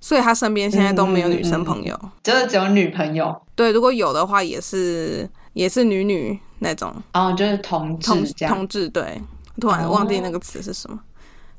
[0.00, 1.98] 所以他身边现在都没有女生朋友。
[2.22, 8.88] 真的只有女朋友，对，如果有的话，也是也是女女那种哦就是同志同，同志。
[8.88, 9.20] 对，
[9.60, 10.98] 突然哦忘记那个词是什么。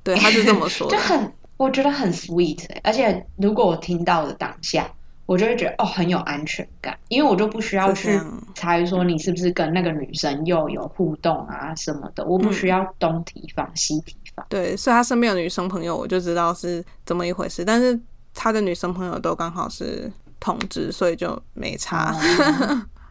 [0.03, 1.03] 对，他是这么说的 就。
[1.03, 4.91] 很，我觉得很 sweet，、欸、而且如果我听到的当下，
[5.27, 8.19] 我就会觉得哦很有安全感，因为我就不需要去
[8.55, 14.45] 猜说你是不是跟那个女生又有互动啊什么的，我不需要东提防西提防。
[14.49, 17.63] 对，所以他身边有女生朋友，我就知道是怎么一回事。
[17.63, 17.99] 但是
[18.33, 22.15] 他的女生朋友都刚好是同志，所以就没差。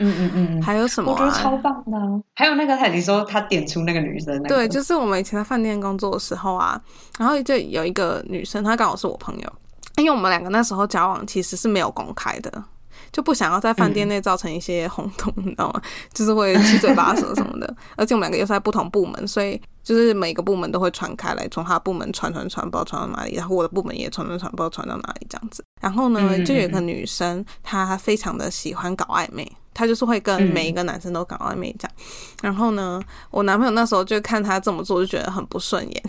[0.01, 1.61] 嗯嗯嗯嗯，还有什么、我觉得超啊？
[1.63, 6.81] 棒的啊、还有那个他你说他点出那个女生那个，对，就是我们以前在饭店工作的时候啊，
[7.17, 9.53] 然后就有一个女生，她刚好是我朋友，
[9.97, 12.65] 因为我们两个那时候交往其实是没有公开的。
[13.13, 15.81] 就不想要在饭店内造成一些轰动，你知道吗？
[16.13, 17.77] 就是会七嘴八舌什么的。
[17.97, 25.63] 而且我们两个又是在不同部门，所以就是每个部门都会传开来，从他部门传传传，不知道传到哪里，然后我的部门也传传传，不知道传到哪里这样子。
[25.81, 31.97] 然后呢，嗯就有一个女生，她非常的喜欢搞暧昧，她就是会跟每一个男生都搞暧昧这样。
[32.43, 36.03] 然后呢，我男朋友那时候就看她这么做，就觉得很不顺眼，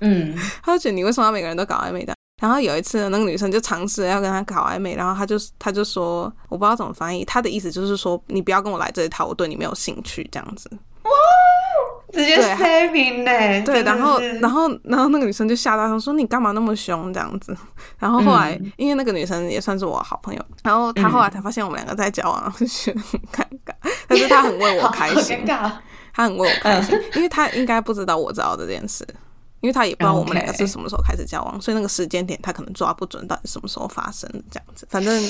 [0.00, 2.14] 嗯， 他就觉得你为什么要每个人都搞暧昧的？
[2.40, 10.70] 然后有一次，那个女生就尝试要跟他搞暧昧，然后他就他就说，我不知道怎么翻译，他的意思就是说，你不要跟我来这一套，我对你没有兴趣这样子。
[12.14, 17.56] 直接对 saving 呢、对，然后然后然后那个女生就吓到，她说你干嘛那么凶这样子？
[17.98, 23.74] 然后后来、嗯因为那个女生也算是我好朋友，然后她后来才发现我们两个在交往，就觉得很尴尬，
[24.06, 25.72] 但是她很为我开心尴，尬。
[26.14, 29.06] 她很为我开心，因为她应该不知道我知道这件事。
[29.60, 34.86] 因为她也不知道我们两个是什么时候开始交往所以那个时间点她可能抓不准到底什么时候发生这样子。
[34.90, 35.22] 反正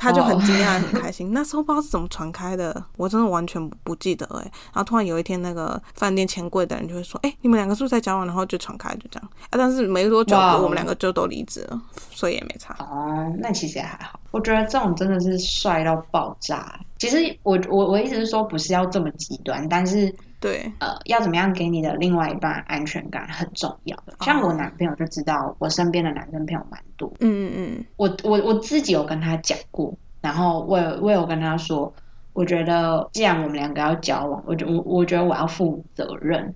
[0.00, 1.30] 她就很惊讶、很 开心。
[1.30, 9.30] 那时候不知道是怎么传开的，我真的完全不记得哎、然后突然有一天，那个饭店钱柜的人就会说：“哎、你们两个是不是在交往？”然后就传开，就这样。
[9.50, 11.78] 啊，但是没多久，我们两个就都离职了，
[12.10, 12.74] 所以也没差。
[12.78, 14.18] 哦，那其实也还好。
[14.30, 16.80] 我觉得这种真的是帅到爆炸。
[16.98, 24.14] 其实我我我意思是说，不是要这么极端，但是对，呃，要怎么样给你的另外一半安全感很重要的。
[24.20, 27.84] 像我男朋友就知道，我身边的男生朋友蛮多，嗯嗯嗯。
[27.96, 31.92] 我我我自己有跟他讲过，然后我有我有跟他说，
[32.32, 36.54] 我觉得既然我们两个要交往，我觉我我觉得我要负责任，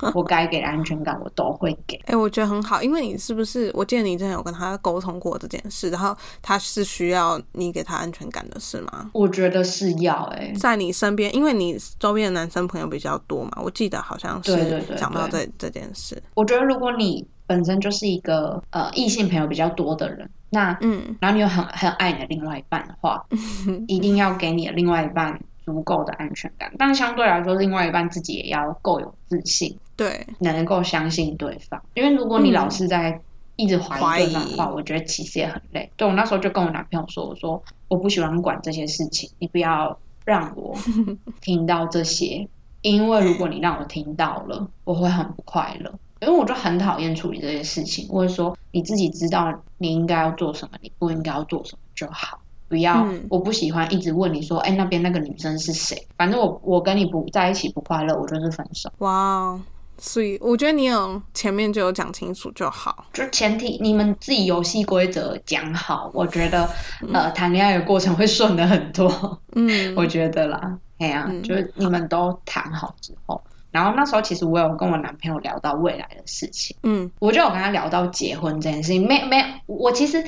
[0.14, 1.96] 我该给的安全感我都会给。
[2.06, 3.70] 哎、我觉得很好，因为你是不是？
[3.74, 9.10] 我记得你之前有跟他沟通过这件事，然后他是需要你给他安全感的，是吗？
[9.12, 16.22] 我觉得是要哎、在你身边，因为你周边的男生朋友比较多嘛，我记得好像是讲到这对这件事。
[16.34, 23.24] 我觉得如果你本身就是一个呃异性朋友比较多的人，那嗯然后你又很很爱你的另外一半的话，
[23.88, 26.72] 一定要给你的另外一半足够的安全感。
[26.78, 31.82] 但相对来说，另外一半自己也要够有自信，对，能够相信对方。
[31.92, 33.20] 因为如果你老是在
[33.56, 35.90] 一直怀疑对方的话，怀我觉得其实也很累。
[35.98, 40.74] 对我那时候就跟我男朋友说，我说我不喜欢管这些事情，你不要让我
[41.42, 42.48] 听到这些，
[42.80, 45.92] 因为如果你让我听到了，我会很不快乐。
[46.22, 52.40] 因为我就很讨厌处理这些事情，或者说你自己知道你应该要做什么，你不应该要做什么就好。
[52.68, 56.06] 不要，嗯我不喜欢一直问你说，哎，那边那个女生是谁？
[56.16, 58.88] 反正我我跟你不在一起不快乐，我就是分手。
[58.98, 59.60] 哇，哦
[60.00, 63.06] 所以我觉得你有前面就有讲清楚就好。
[63.12, 66.68] 就前提你们自己游戏规则讲好，我觉得
[67.12, 71.42] 呃谈恋爱的过程会顺的很多，嗯， 我觉得啦，哎呀、嗯。
[71.42, 77.10] 就是你们都谈好之后，然后那时候其实我有跟我男朋友聊到未来的事情，嗯。
[77.18, 80.24] 我就有跟他聊到结婚这件事情，没没，我其实。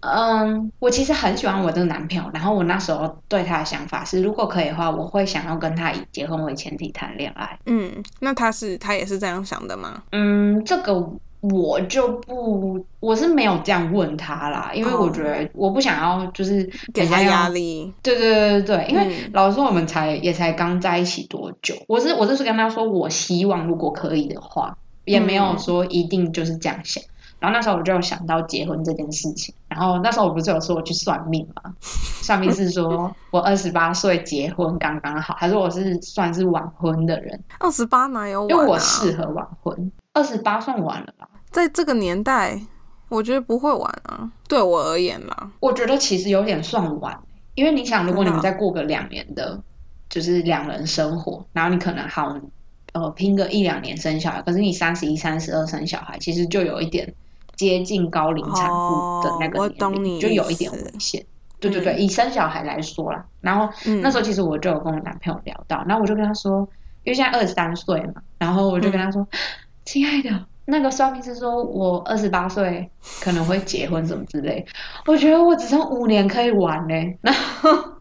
[0.00, 7.58] 嗯，我其实很喜欢我这个男朋友，然后我那时候对他的想法是，如果可以的话，我会想要跟他以结婚为前提谈恋爱。
[7.66, 10.02] 嗯，那他是他也是这样想的吗？
[10.12, 17.92] 嗯，这个我就不，我是没有这样问他啦，因为哦我觉得我不想要就是给他压力。
[18.02, 27.02] 对对对对对，因为嗯老实说我们才也才刚在一起多久，我是我就是跟他说，我希望如果可以的话，也没有嗯说一定就是这样想。
[27.40, 31.74] 然后那时候我就有想到结婚这件事情，然后那时候我不是有说我去算命嘛，
[32.22, 38.52] 算命是说我二十八岁结婚刚刚好，他说我是算是晚婚的人，二十八哪有晚、啊？
[38.52, 41.28] 因为我适合晚婚，二十八算晚了吧？
[41.50, 42.60] 在这个年代，
[43.08, 44.30] 我觉得不会晚啊。
[44.48, 47.18] 对我而言啦，我觉得其实有点算晚，
[47.54, 49.62] 因为你想，如果你们再过个两年的，
[50.08, 52.34] 就是两人生活，然后你可能好
[52.92, 57.14] 呃拼个一两年生小孩，可是你三十一、三十二生小孩，其实就有一点
[57.58, 61.22] 接近高龄产妇的那个年龄，就有一点危险。
[61.60, 66.60] 对对对，以生小孩来说啦，然后嗯，那时候其实我就有跟我男朋友聊到，然后我就跟他说，
[67.04, 69.26] 因为现在二十三岁嘛，然后我就跟他说，
[69.84, 72.88] 亲爱的，那个算命师说我二十八岁
[73.20, 74.64] 可能会结婚什么之类，
[75.04, 77.97] 我觉得我只剩五年可以玩呢、然后。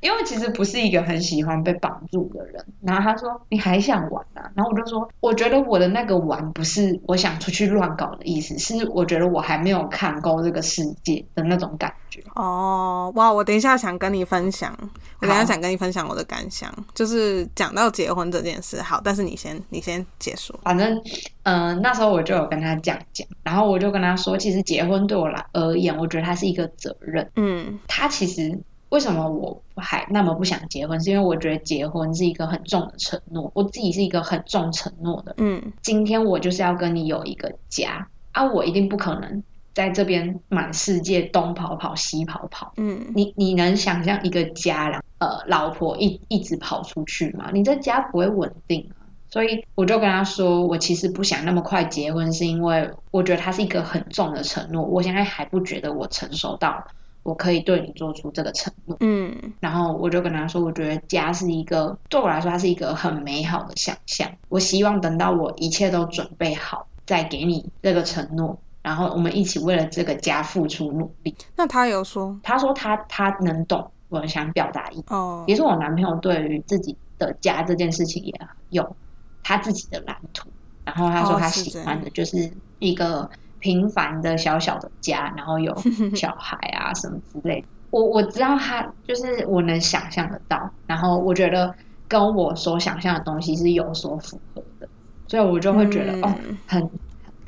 [0.00, 4.50] 因为其实不是一个很喜欢被绑住的人，然后他说你还想玩啊？
[4.54, 12.22] 然后我就说，我觉得我的那个玩不是我想出去乱搞的意思，是我觉得我还没有看够这个世界的那种感觉。
[12.34, 13.32] 哦，哇！
[13.32, 14.76] 我等一下想跟你分享，
[15.20, 18.82] 我等一下想跟你分享我的感想，就是讲到结婚这件事。
[18.82, 20.58] 好，但是你先，你先结束。
[20.64, 21.00] 反正，
[21.44, 27.30] 嗯、那时候我就有跟他这样讲，然后我就跟他说，其实结婚对我来而言，我觉得它是一个责任。
[27.36, 28.58] 嗯他其实
[28.90, 35.34] 为什么我还那么不想结婚，是因为我觉得结婚是一个很重的承诺，我自己是一个很重承诺的。
[35.38, 42.72] 嗯今天我就是要跟你有一个家啊，我一定不可能在这边满世界东跑跑西跑跑。
[42.76, 47.50] 嗯你你能想象一个家，然呃，老婆一一直跑出去吗？
[47.52, 49.06] 你这家不会稳定啊。
[49.32, 54.82] 所以我就跟他说，我其实不想那么快结婚，是因为我觉得它是一个很重的承诺。
[54.82, 56.84] 我现在还不觉得我成熟到
[57.22, 58.96] 我可以对你做出这个承诺。
[59.00, 64.30] 嗯然后我就跟他说，我觉得家是一个对我来说，它是一个很美好的想象。
[64.48, 71.34] 我希望等到我一切都准备好，再给你这个承诺，然后我们一起为了这个家付出努力。
[71.56, 78.34] 那他有说他说他他能懂我想表达意思，哦，也是我男朋友对于自己的家这件事情也
[78.70, 78.96] 有
[79.42, 80.48] 他自己的蓝图。
[80.82, 85.74] 然后他说他喜欢的就是一个平凡的小小的家，然后有
[86.16, 87.66] 小孩啊什么之类的。
[87.90, 91.74] 我我知道他就是我能想象得到，然后我觉得
[92.08, 94.88] 跟我所想象的东西是有所符合的，
[95.28, 96.90] 所以我就会觉得、哦，嗯很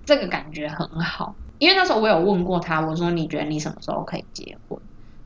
[0.05, 1.35] 这个感觉很好。
[1.59, 4.79] 因为那时候我有问过他，我说你觉得你什么时候可以结婚？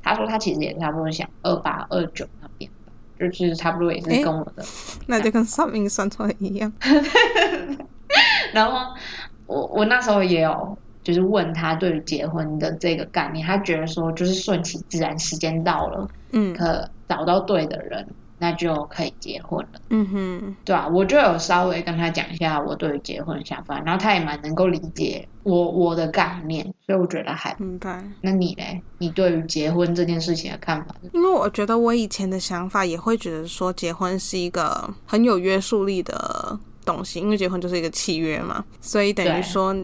[0.03, 4.63] 他说他其实也差不多想二八二九那边吧，就是差不多也是跟我的。
[5.07, 6.71] 那就跟算命算出来一样。
[8.53, 8.95] 然后
[9.47, 18.07] 我我那时候也有就是问他对于结婚的这个概念，他觉得说就是顺其自然，时间到了，嗯可找到对的人，
[18.39, 19.81] 那就可以结婚了。
[19.91, 27.55] 嗯哼，对啊，我就有稍微跟他讲一下我对于结婚的想法，然后他也蛮能够理解我我的概念，所以我觉得还。
[27.61, 28.03] 明白。
[28.21, 28.83] 那你嘞？
[28.99, 30.95] 你对于结婚这件事情的看法？
[31.13, 39.77] 因为我觉得我以前的想法也会觉得说结婚是一个很有约束力的东西，因为结婚就是一个契约嘛，所以等于说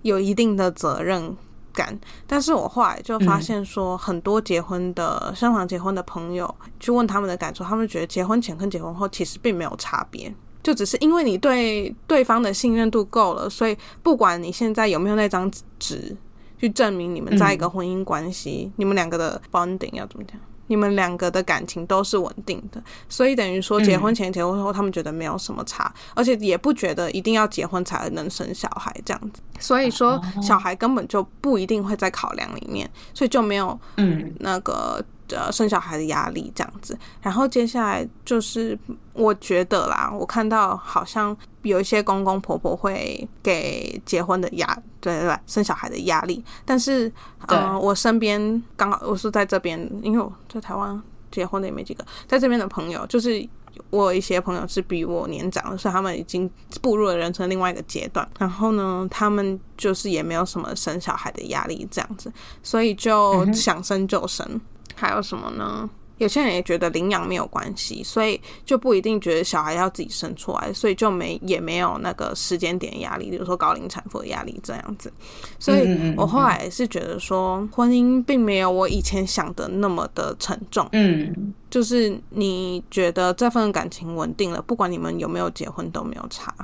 [0.00, 1.36] 有一定的责任。
[1.76, 10.32] 感，但是我后来就发现说，很多结婚的、相房结婚的朋友，去问他们的感受，他们觉得结婚前跟结婚后其实并没有差别，
[10.62, 15.50] 就只是因为你对对方的信任度够了，所以不管你现在有没有那张
[15.80, 16.16] 纸
[16.60, 20.38] 去证明你们在一个婚姻关系，你们两个的 bonding 要怎么讲？
[20.66, 29.40] 你们两个的感情都是稳定的，所以等于说结婚前、结婚后，他们觉得没有什么差，而且也不觉得一定要结婚才能生小孩这样子。
[29.58, 35.04] 所以说小孩根本就不一定会在考量里面，所以就没有嗯那个。
[35.28, 38.78] 呃，生小孩的压力这样子，然后接下来就是
[39.14, 44.66] 我觉得啦，我看到好像有一些公公婆婆会给结婚的压，
[45.00, 46.44] 对对对，生小孩的压力。
[46.64, 47.10] 但是，
[47.48, 51.02] 嗯，我身边刚好我是在这边，因为我在台湾
[51.32, 53.48] 结婚的也没几个，在这边的朋友，就是
[53.88, 56.48] 我一些朋友是比我年长，所以他们已经
[56.82, 58.28] 步入了人生另外一个阶段。
[58.38, 62.30] 然后呢，他们就是也没有什么生小孩的压力这样子，
[62.62, 64.60] 所以就想生就生。
[64.94, 65.88] 还有什么呢？
[66.18, 75.12] 有些人也觉得领养没有关系，所以就不一定觉得小孩要自己生出来，所以就没也没有那个时间点压力，比如说高龄产妇的压力这样子。
[75.58, 80.88] 所以我后来是觉得说，婚姻并没有我以前想的那么的沉重。
[80.92, 86.54] 嗯，就是你觉得这份感情稳定了，不管你们有没有结婚都没有差。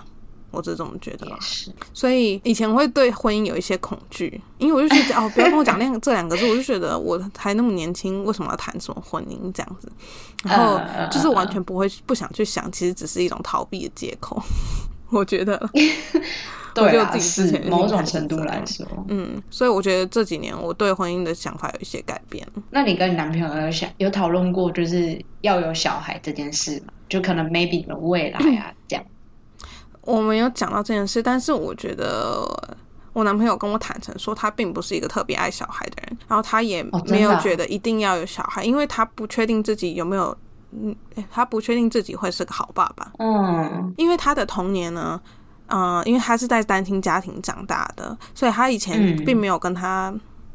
[0.50, 1.72] 我是这么觉得，是。
[1.92, 9.90] 所以以前会对婚姻有一些恐惧，因为我就觉得 哦，不要跟我讲那这两个字，我就觉得我还那么年轻，为什么要谈什么婚姻这样子？
[10.44, 10.80] 然后
[11.10, 14.42] 就是完全不会不想去想，其实只是一种逃避的借口。
[15.10, 15.58] 我觉得，
[16.72, 22.46] 对啊，是某种程度来说，嗯，所以我觉得这几年我对婚姻的想法有一些改变。
[22.70, 26.92] 那你跟你男朋友有想有讨论过，就是要有小孩这件事吗？
[27.08, 29.04] 就可能 maybe 的未来啊， 这样。
[30.02, 32.44] 我没有讲到这件事，但是我觉得
[33.12, 40.36] 我男朋友跟我坦诚说，他并不是一个特别爱小孩的人，然后他也没有觉得一定要有小孩，因为他不确定自己有没有，
[40.72, 40.94] 嗯，
[41.30, 43.12] 他不确定自己会是个好爸爸。
[43.18, 45.20] 嗯，因为他的童年呢，
[45.66, 50.12] 嗯，因为他是在单亲家庭长大的，所以他以前并没有跟他，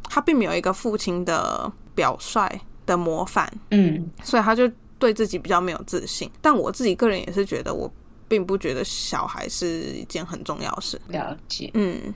[0.09, 2.49] 他并没有一个父亲的表率
[2.85, 3.51] 的模范。
[3.71, 4.67] 嗯，所以他就
[4.97, 6.31] 对自己比较没有自信。
[6.41, 7.91] 但我自己个人也是觉得我。
[8.27, 10.99] 并不觉得小孩是一件很重要的事。
[11.09, 12.13] 了解，嗯，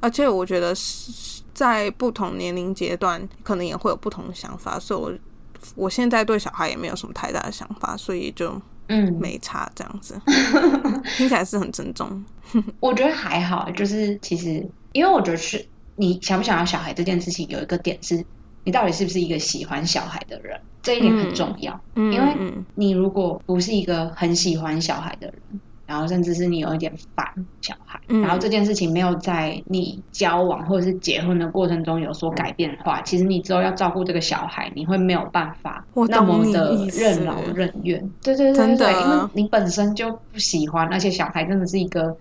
[0.00, 4.78] 而且我觉得是在不同年龄阶段，可能也会有不同的想法。
[4.78, 10.20] 所以，我我现在对小孩也没有什么太大的想法，所以就嗯没差这样子。
[11.16, 12.24] 听起来是很尊重。
[12.80, 18.24] 我觉得还好，就是其实因为我觉得是你想不想要小孩这件事情，有一个点是。
[18.68, 20.60] 你到底是不是一个喜欢小孩的人？
[20.82, 22.36] 这一点很重要，因为
[22.74, 27.26] 你如果不是一个很喜欢小孩的人，然后甚至是你有一点烦
[27.62, 37.98] 小孩，然后这件事情没有在你交往或者是结婚的过程中有所改变的话，其实你之后要照顾这个小孩，你会没有办法那么的任劳任怨。
[38.22, 42.14] 对对对对，因为你本身就不喜欢，而且小孩真的是一个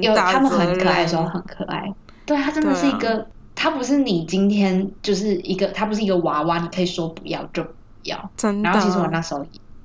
[0.00, 1.92] 有他们很可爱的时候很可爱，
[2.24, 3.26] 对他真的是一个。
[3.60, 7.70] 他不是你今天就是一个，他不是一个娃娃，你可以说不要就不
[8.04, 8.30] 要。
[8.36, 8.70] 真的。
[8.70, 9.44] 然后其实我那时候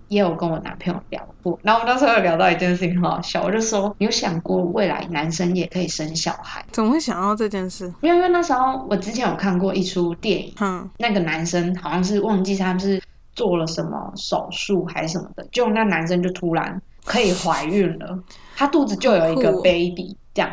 [0.09, 6.63] 也有跟我男朋友聊过，然后我们那时候有聊到一件事情很好笑，我就说你有想过未来男生也可以生小孩？
[6.71, 7.91] 怎么会想到这件事？
[8.01, 13.01] 因为因为那时候我之前有看过一出电影，嗯，那个男生好像是忘记他是
[13.33, 18.19] 做了什么手术还是什么的，就那男生就突然可以怀孕了，
[18.55, 20.51] 他肚子就有一个 baby 这样。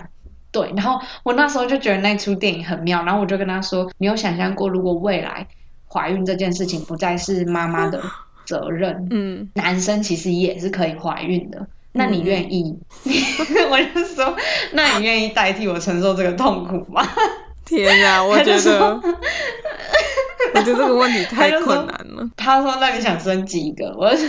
[0.52, 5.46] 对，然后我那时候就觉得那出电影很妙，然后我就跟他说：“你有想象过，如果未来
[5.88, 8.02] 怀孕这件事情不再是妈妈的
[8.44, 12.76] 责任，嗯，男生其实也是可以怀孕的，那你愿意？”
[13.70, 14.36] 我就说
[14.74, 17.06] ：“那你愿意代替我承受这个痛苦吗？”
[17.64, 19.00] 天啊， 我觉得，
[20.54, 22.28] 我觉得这个问题太困难了。
[22.36, 24.28] 他说：“那你想生几个？”我说：“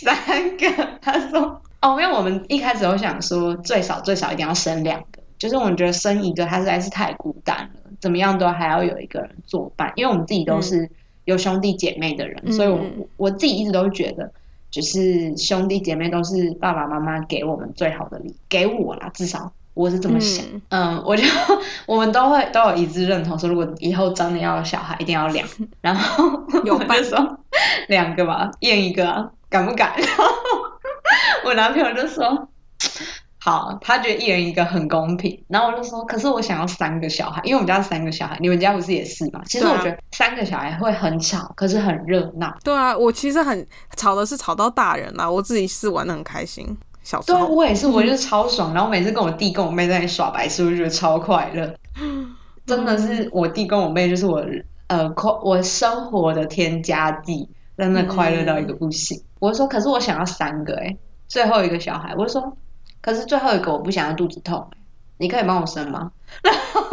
[0.00, 1.60] 三个。”他说。
[1.82, 9.92] 哦，因为我们一开始我想说最少最少一定要生两个，就是我们觉得生一个他实在是太孤单了，怎么样都还要有一个人作伴。
[9.96, 10.88] 因为我们自己都是
[11.24, 12.80] 有兄弟姐妹的人，所以我
[13.16, 14.30] 我自己一直都觉得，
[14.70, 20.44] 就是兄弟姐妹都是爸爸妈妈给我们最好的礼，给我啦，至少我是这么想。
[20.70, 21.24] 嗯，我就
[21.86, 25.46] 我们都会都有一致认同，说如果以后真的要小孩，一定要两，
[25.82, 26.24] 然后
[26.64, 27.38] 有伴说
[27.88, 29.30] 两个吧，验一个啊。
[29.48, 29.94] 敢不敢？
[29.96, 30.24] 然后
[31.44, 32.48] 我男朋友就说。
[33.46, 39.40] 好，他觉得一人一个很公平，然后我就说，可是我想要三个小孩，因为我们家三个小孩，你们家不是也是吗？
[39.46, 42.52] 其实我觉得三个小孩会很吵，可是很热闹。
[42.64, 43.64] 对啊，我其实很
[43.96, 46.76] 吵的是吵到大人啦，我自己是玩的很开心。
[47.04, 48.74] 小时对啊，我也是，我就是超爽。
[48.74, 51.72] 然后每次跟我弟跟我妹在那里耍白痴，我就觉得超快乐。
[52.66, 54.44] 真的是我弟跟我妹，就是我
[54.88, 59.22] 呃快我生活的添加剂，真的快乐到一个不行。
[59.38, 60.96] 我就说，可是我想要三个哎、
[61.28, 62.56] 最后一个小孩，我就说，
[63.06, 64.76] 可是最后一个我不想要肚子痛、欸，
[65.18, 66.10] 你可以帮我生吗？
[66.42, 66.90] 然 后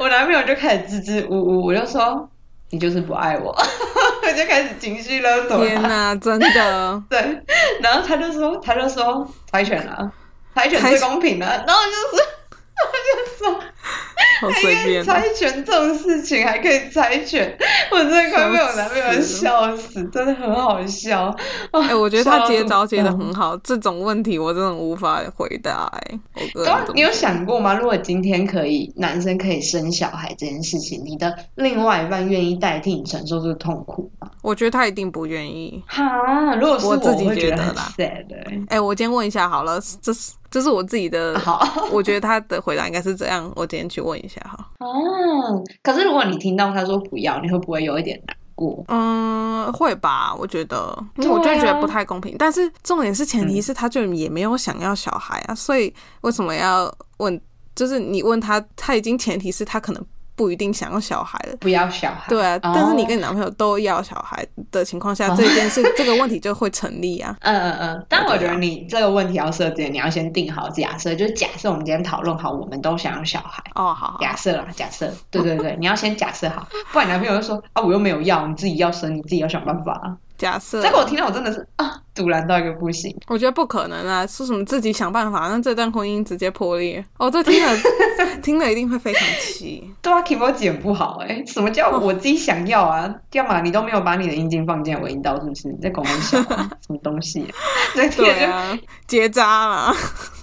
[0.00, 2.28] 我男朋友就开始支支吾吾，我就说
[2.70, 5.64] 你就是不爱我， 我就开始情绪勒索。
[5.64, 7.44] 天哪，真的， 对，
[7.80, 10.12] 然后他就说，他就说柴犬啊，
[10.52, 11.46] 柴犬最公平了。
[11.64, 12.24] 然后就是，
[12.74, 13.60] 他就说，
[14.40, 15.04] 好随便哦。
[15.04, 17.56] 猜拳这种事情还可以猜拳，
[17.90, 21.34] 我真的快被我男朋友笑死，真的很好笑。
[21.72, 26.18] 哎、哎、我觉得他接招接的很好，这种问题我真的无法回答、哎，
[26.94, 27.74] 你有想过吗？
[27.74, 34.30] 如果今天可以，男生可以生小孩这件事情，你的另外一半愿意代替你承受这个痛苦吗？
[34.42, 35.82] 我觉得他一定不愿意。
[35.86, 44.64] 哈，如果是我自己会觉得啦 sad 欸哎、我今天问一下好了，这是这是我自己的，好我觉得他的回答应该是这样，我今天去问一下哈。
[44.78, 48.84] 哦，可是如果你听到他说不要，你会不会有一点难过？
[48.86, 50.32] 嗯，会吧？
[50.32, 52.36] 我觉得，我就觉得不太公平。
[52.38, 57.40] 但是重点是，前提嗯是他就也没有想要小孩啊，所以为什么要问？
[57.74, 60.06] 就是你问他，他已经前提是他可能
[60.36, 61.56] 不一定想要小孩的。
[61.58, 62.24] 不要小孩。
[62.28, 67.36] 对啊，哦但是你跟你男朋友都要小孩的情况下，哦这件事 这个问题就会成立啊。
[67.40, 80.16] 嗯嗯嗯，但我觉得你这个问题要设定，你要先定好假设，就是假设我们今天讨论好，我们都想要小孩，哦，好好，假设啦，假设，对对对，你要先假设好，不然你男朋友就说啊，我又没有要，你自己要生，你自己要想办法啊。
[80.44, 83.16] 假设这个我听到我真的是啊，堵然到一个不行。
[83.28, 87.02] 我觉得不可能啊，说什么自己想办法，那这段婚姻直接破裂。
[87.16, 87.72] 哦，这听了
[88.44, 89.82] 听了一定会非常气。
[90.02, 93.10] 对啊 k i m o j i 很不好哎、什么叫我自己想要啊？
[93.32, 95.68] 要么你都没有把你的阴茎放进我阴道，是不是？
[95.68, 97.48] 你在搞梦想啊 什么东西、啊？
[97.96, 99.94] 这听了就对啊，结扎了。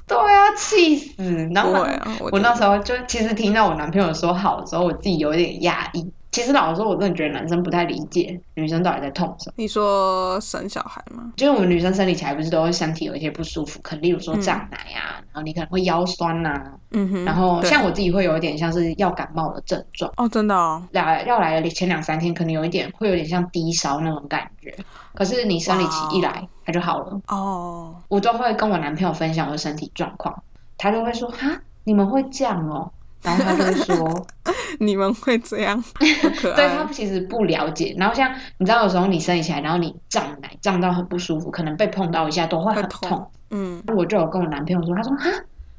[0.07, 1.13] 对啊，气死！
[1.53, 6.11] 然后不会啊，我我那时候就其实听到我男朋友说好的时候，我自己有点压抑。
[6.31, 9.53] 其实老实说，我真的觉得男生不太理解女生到底在痛什么。
[9.57, 11.33] 你说生小孩吗？
[11.35, 24.73] 就是我们女生生理期来不是都会身体有一些不舒服，可能例如说嗯胀奶啊，然后你可能会腰酸呐、嗯哼，然后像我自己会有一点像是要感冒的症状，哦，真的哦，来要来的前两三天可能有一点会有点像低烧那种感觉，
[25.13, 27.19] 可是你生理期一来它就好了。
[27.27, 30.43] 哦，我都会跟我男朋友分享我的身体状况，
[30.77, 32.89] 他就会说哈你们会这样哦，
[33.23, 34.27] 然后他就会说。
[34.79, 36.85] 你们会这样， 对他。
[36.91, 43.31] 其实不了解，然后像你知道，有时候你生理起来，然后你胀奶胀到很不舒服，可能被碰到一下都会很痛痛。
[43.51, 45.29] 嗯，我就有跟我男朋友说，他说哈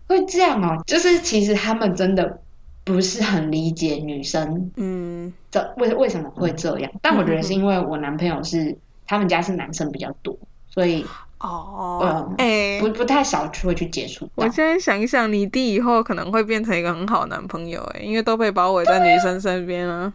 [0.07, 2.39] 会这样哦，就是其实他们真的
[2.85, 8.77] 不是很理解女生嗯，这为为什么会这样，但我觉得是因为我男朋友是
[9.07, 10.37] 他们家是男生比较多，
[10.69, 11.05] 所以
[11.43, 14.29] 哦嗯，哎、不不太少去会去接触。
[14.37, 20.13] 我现在想一想，你弟以后可能会变成一个很好的男朋友，哎，因为都被包围在女生身边啊。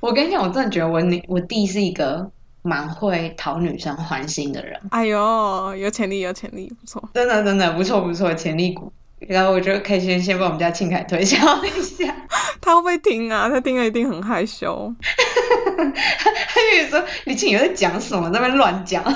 [0.00, 2.30] 我跟你讲，我真的觉得我女我弟是一个
[2.62, 4.78] 蛮会讨女生欢心的人。
[4.90, 7.02] 哎呦，有潜力，有潜力，不错。
[7.14, 8.92] 真的真的不错不错，潜力股。
[9.18, 12.14] 然后我觉得可以先先把我们家庆凯推销一下。
[12.60, 13.48] 他会不会听啊？
[13.48, 14.94] 他听了一定很害羞。
[15.76, 19.02] 他以为说李庆宇在讲什么，在那边乱讲。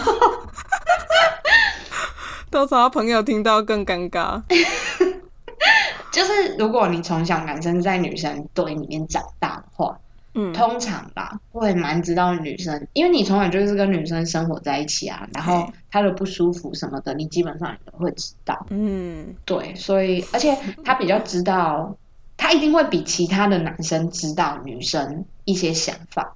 [2.50, 4.42] 到时候他朋友听到更尴尬。
[6.10, 9.96] 就是如果你从小男生在女生堆里面长大的话，
[10.34, 18.66] 嗯，通常吧会蛮知道女生，因为你从小就是跟女生生活在一起啊，然后她的不舒服什么的，你基本上也都会知道。
[18.70, 21.96] 嗯，对，所以而且他比较知道，
[22.36, 26.34] 他一定会比其他的男生知道女生一些想法。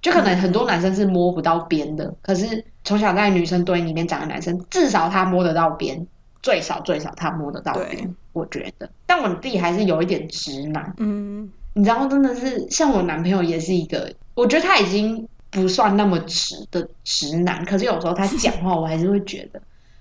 [0.00, 6.06] 就可能很多男生是摸不到边的，可是从小在女生堆里面长的男生，至少他摸得到边，
[6.42, 8.90] 最少最少他摸得到对边，我觉得。
[9.06, 19.60] 但我弟还是有一点直男，嗯，你知道，真的是像我男朋友也是一个，我觉得他已经不算那么直的直男，可是有时候他讲话，我还是会觉得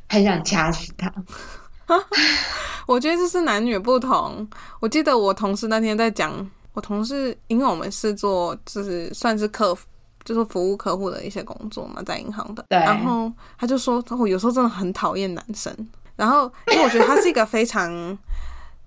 [0.09, 1.13] 很想掐死他。
[2.87, 4.47] 我觉得这是男女不同。
[4.79, 9.85] 我记得我同事那天在讲，我同事因为我们是做就是算是客服。
[10.25, 12.65] 就是服务客户的一些工作嘛，在银行的。
[12.69, 15.75] 对然后他就说，我有时候真的很讨厌男生。
[16.15, 18.17] 然后，因为我觉得他是一个非常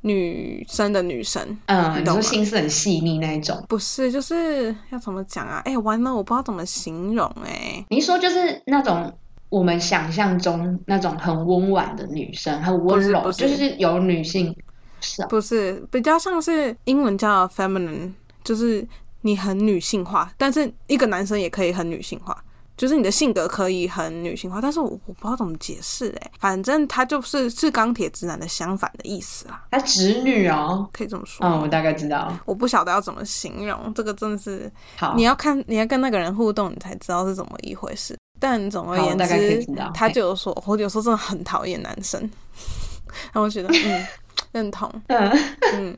[0.02, 1.42] 女生的女生。
[1.66, 3.64] 嗯，你说你懂吗心思很细腻那一种。
[3.68, 5.60] 不是，就是要怎么讲啊？
[5.64, 9.12] 哎、完了，我不知道怎么形容哎、你说就是那种
[9.48, 14.54] 我们想象中那种很温婉的女生，很温柔，不是不就是是有女性，
[15.00, 18.12] 是啊，不是，比较像是英文叫 feminine，
[18.44, 18.86] 就是
[19.22, 22.36] 你很女性化，但是一个男生也可以很女性化。
[22.76, 30.86] 就是你的性格可以很女性化，但是我我不知道怎么解释哎、反正他就是是钢铁直男的相反的意思啦，他直女哦。
[30.92, 31.46] 可以这么说。
[31.46, 32.32] 嗯，我大概知道。
[32.44, 38.16] 我不晓得要怎么形容，这个真的是好你，要看你要跟那个人互动，你才知道是怎么一回事。
[38.38, 42.20] 但总而言之，他就有说，我有时候真的很讨厌男生，
[43.32, 44.06] 然后我觉得嗯
[44.52, 45.30] 认同，嗯，
[45.72, 45.96] 嗯，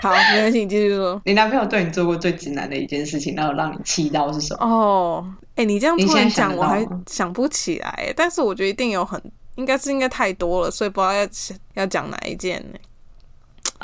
[0.00, 1.20] 好，没关系，你继续说。
[1.24, 4.66] 你男朋友对你做过最直男的一件事情，然后让你气到是什么？
[4.66, 9.20] 哦，哎、你这样突然讲，我还想不起来，但是我觉得一定有很，
[9.56, 11.26] 应该是应该太多了，所以不知道要
[11.74, 12.78] 要讲哪一件呢？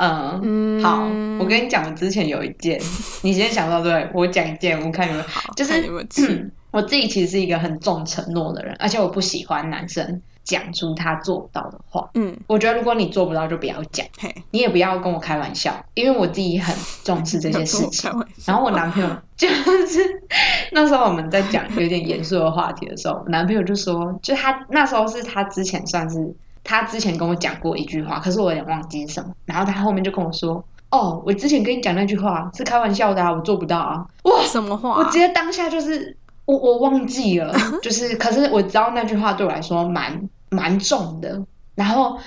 [0.00, 1.02] 嗯，嗯，好，
[1.42, 2.80] 我跟你讲，我之前有一件，
[3.22, 6.52] 你先想到对，我讲一件，我看你们好，就是？
[6.70, 12.08] 我自己其实是一个很重承诺的人，而且我不喜欢男生讲出他做不到的话。
[12.14, 16.74] 嗯，我觉得如果你做不到，就不要讲，嘿，你也不要跟我开玩笑，因为我自己很
[17.04, 18.10] 重视这些事情
[18.46, 19.46] 然后我男朋友就
[19.86, 20.00] 是
[20.72, 26.34] 那时候我们在讲有点严肃的话题的时候，我男朋友就说，就他那时候是他之前算是
[26.64, 29.30] 他之前跟我讲过一句话，可是我有点忘记是什么。
[29.44, 34.06] 然后他后面就跟我说，哦，我之前跟你讲那句话是开玩笑的啊，我做不到啊。
[34.24, 34.96] 哇，什么话？
[34.96, 41.44] 我直接当下就是我我忘记了，就是可是我知道那句话对我来说蛮蛮重的，
[41.74, 42.18] 然后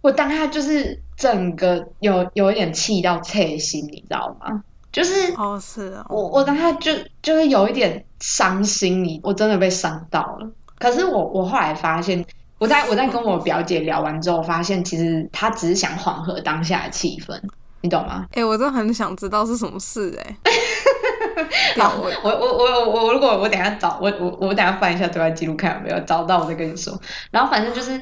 [0.00, 4.62] 我当下就是整个有有一点气到刺心，你知道吗？
[4.92, 10.50] 就是哦，是哦，我我当下就就是有一点伤心，你我真的被伤到了。
[10.78, 12.24] 可是我我后来发现，
[12.58, 17.40] 我在我在跟我表姐聊完之后，发现其实她只是想缓和当下的气氛，
[17.82, 18.26] 你懂吗？
[18.32, 20.52] 哎、我真的很想知道是什么事哎、吊
[21.76, 26.98] 好，胃我我我我我如果我等下找我我我等下翻一下对外记录看有没有找到，我再跟你说。
[27.30, 28.00] 然后反正就是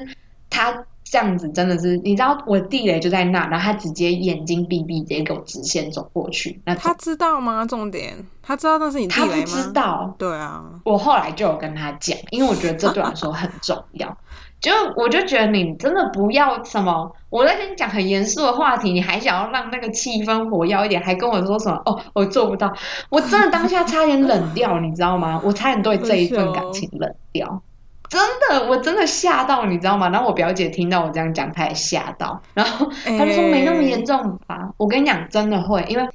[0.49, 6.61] 他这样子真的是，你知道我地雷就在那，然后他直接眼睛闭闭，直接给我直线走过去。
[6.65, 7.65] 那他知道吗？
[7.65, 9.71] 重点，他知道那是你地他雷不知？
[9.71, 14.15] 道，对啊，我后来就有跟他讲，因为我觉得这对我来说很重要。
[14.61, 22.73] 就我就觉得你真的不要什么，我在跟你讲很严肃的话题，你还想要让那个气氛活跃一点，还跟我说什么哦，我做不到，
[23.09, 25.41] 我真的当下差点冷掉， 你知道吗？
[25.45, 27.61] 我差点对这一份感情冷掉，
[28.09, 30.09] 真的，我真的吓到，你知道吗？
[30.09, 34.71] 然后我表姐听到我这样讲，她也吓到，然后她就说没那么严重吧？
[34.77, 36.05] 我跟你讲，真的会，因为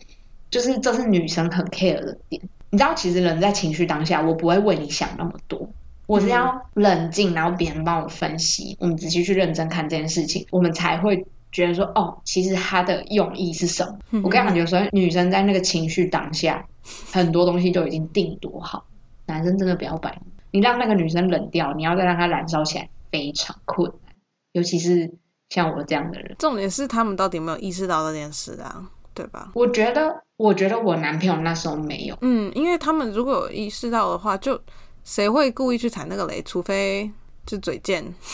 [0.51, 2.43] 就是这是女生很 care 的点。
[2.71, 5.71] 你知道，其实人在情绪当下，我不会为你想那么多，
[6.07, 13.99] 我是要冷静，然后别人帮我分析，我们仔细去认真看这件事情，我们才会觉得说，哦，其实他的用意是什么。
[14.23, 16.65] 我跟你讲，有时候女生在那个情绪当下，
[17.13, 18.85] 很多东西都已经定夺好，
[19.27, 24.15] 男生真的不要摆弄，你让那个女生冷掉，你要再让她燃烧起来，非常困难，
[24.53, 25.11] 尤其是
[25.49, 26.37] 像我这样的人。
[26.39, 28.91] 重点是他们到底有没有意识到这件事啊？
[29.15, 29.53] 对吧？
[29.55, 32.19] 我觉得，我觉得我男朋友那时候没有。
[32.21, 34.61] 嗯，因为他们如果有意识到的话，就
[35.05, 36.43] 谁会故意去踩那个雷？
[36.43, 37.11] 除非
[37.47, 38.03] 就嘴贱，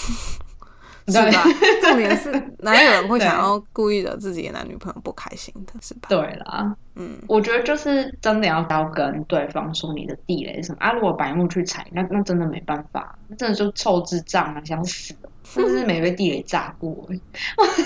[1.08, 1.44] 是 对吧？
[1.82, 6.08] 重点是哪有人会想要故意惹自己的男女朋友不开心的，是吧？
[6.08, 10.92] 对啦，嗯，我觉得就是真的要要跟对方说你的地雷是什么啊。
[10.92, 17.20] 如果白目去踩，那那真的没办法，那真的就臭智障啊，想死了，真的是没被地雷炸过欸。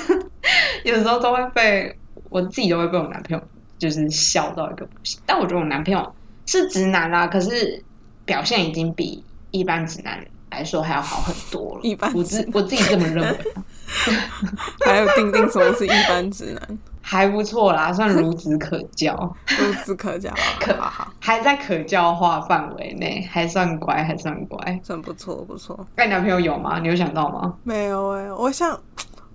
[0.84, 1.96] 有时候都会被
[2.28, 3.42] 我自己都会被我男朋友
[3.78, 5.18] 就是笑到一个不行。
[5.24, 6.14] 但我觉得我男朋友
[6.44, 7.82] 是直男啦，可是
[8.24, 11.80] 表现已经比一般直男来说还要好很多了。
[11.82, 13.62] 一般我自我自己这么认为啊，
[14.86, 19.14] 还有丁丁什么是一般直男，还不错啦，算孺子可教。
[19.46, 24.80] 孺子可教， 可好好，还在可教化范围内，还算乖，还算乖。
[24.82, 25.86] 算不错不错。
[25.96, 26.78] 那你男朋友有吗？
[26.80, 27.54] 你有想到吗？
[27.64, 28.80] 没有哎、我想，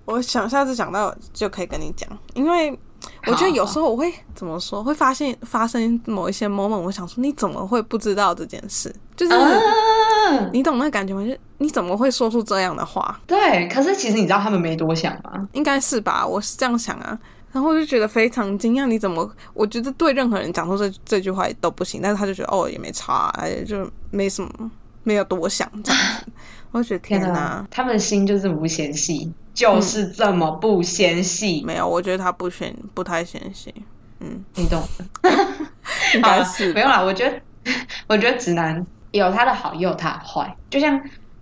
[0.04, 2.76] 我想下次想到就可以跟你讲，因为
[3.26, 8.94] 我觉得有时候我会怎么说，会发现发生某一些 moment，我想说你怎么会不知道这件事？
[9.16, 11.24] 就是、啊，你懂那感觉吗？
[11.26, 13.20] 就你怎么会说出这样的话？
[13.26, 13.68] 对。
[13.68, 15.48] 可是其实你知道他们没多想吗？
[15.52, 17.18] 应该是吧，我是这样想啊。
[17.52, 19.28] 然后我就觉得非常惊讶，你怎么？
[19.54, 24.70] 我觉得对任何人讲出这这句话都不行，但是他就觉得哦也没差、哎，就没什么，
[25.02, 26.26] 没有多想这样子。
[26.70, 33.70] 我就觉得天哪，哪，他们心就这么不纤细，就是这么不纤细，没有，我觉得他不选不太纤细，
[34.20, 34.82] 嗯，你懂？
[36.14, 37.02] 应该是没有啦。
[37.02, 37.70] 我觉得，
[38.06, 40.56] 我觉得直男有他的好，也有他的坏。
[40.70, 40.98] 就像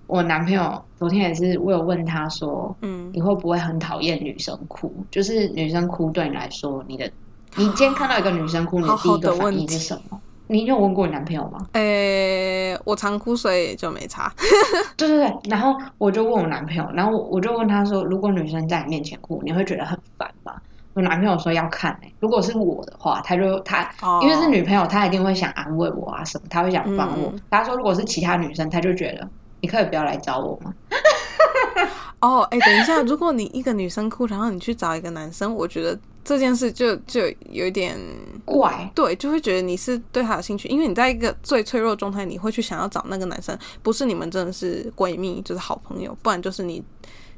[0.08, 4.92] 我男朋友昨天也是，我有问他说，嗯，你会不会很讨厌女生哭？
[5.12, 7.08] 就是女生哭对你来说，你的
[7.54, 10.20] 你今天看到一个女生哭，你的第一个反应是什么？
[10.48, 11.58] 你有问过你男朋友吗？
[11.74, 14.32] 诶、我常哭，所以就没差。
[14.96, 20.54] 对对对，然后我就问我男朋友，然后我我就问他说，如果女生在你面前哭，你会觉得很烦吗？
[20.94, 27.28] 我男朋友说要看诶、如果是我的话，他就他哦因为是女朋友，他一定会想安慰我啊什么，他会想帮我。
[27.30, 29.28] 嗯他说如果是其他女生，他就觉得
[29.60, 30.72] 你可以不要来找我吗？
[32.20, 37.96] 哦，哎、等一下，如果你一个女生哭，然后你去找一个男生，我觉得这件事就就有一点
[38.44, 46.82] 怪，对，就会觉得你是对他有兴趣，因为你在一个最脆弱状态，你会去想要找那个男生，不是你们真的是闺蜜，就是好朋友，不然就是你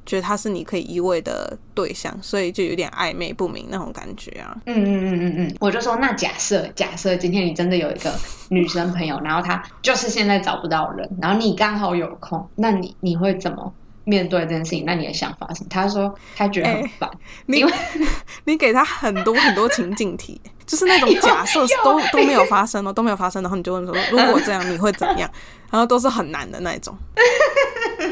[0.07, 4.57] 觉得他是你可以依偎的对象，所以就有点暧昧不明那种感觉啊。
[4.65, 8.11] 嗯嗯嗯嗯嗯，我就说那假设假设今天你真的有一个
[8.49, 13.73] 女生朋友，然后她就是现在找不到人，然后你刚好有空，那你你会怎么
[14.11, 14.85] 面对这件事情？
[14.85, 15.63] 那你的想法是？
[15.71, 17.09] 他说他觉得很哎烦，
[17.47, 17.65] 你
[18.45, 25.31] 你给他很多很多情景题，就是那种 假设都 都没有发生哦，都没有发生，然后你就问说，如果这样你会怎样？
[25.71, 26.93] 然后都是很难的那种，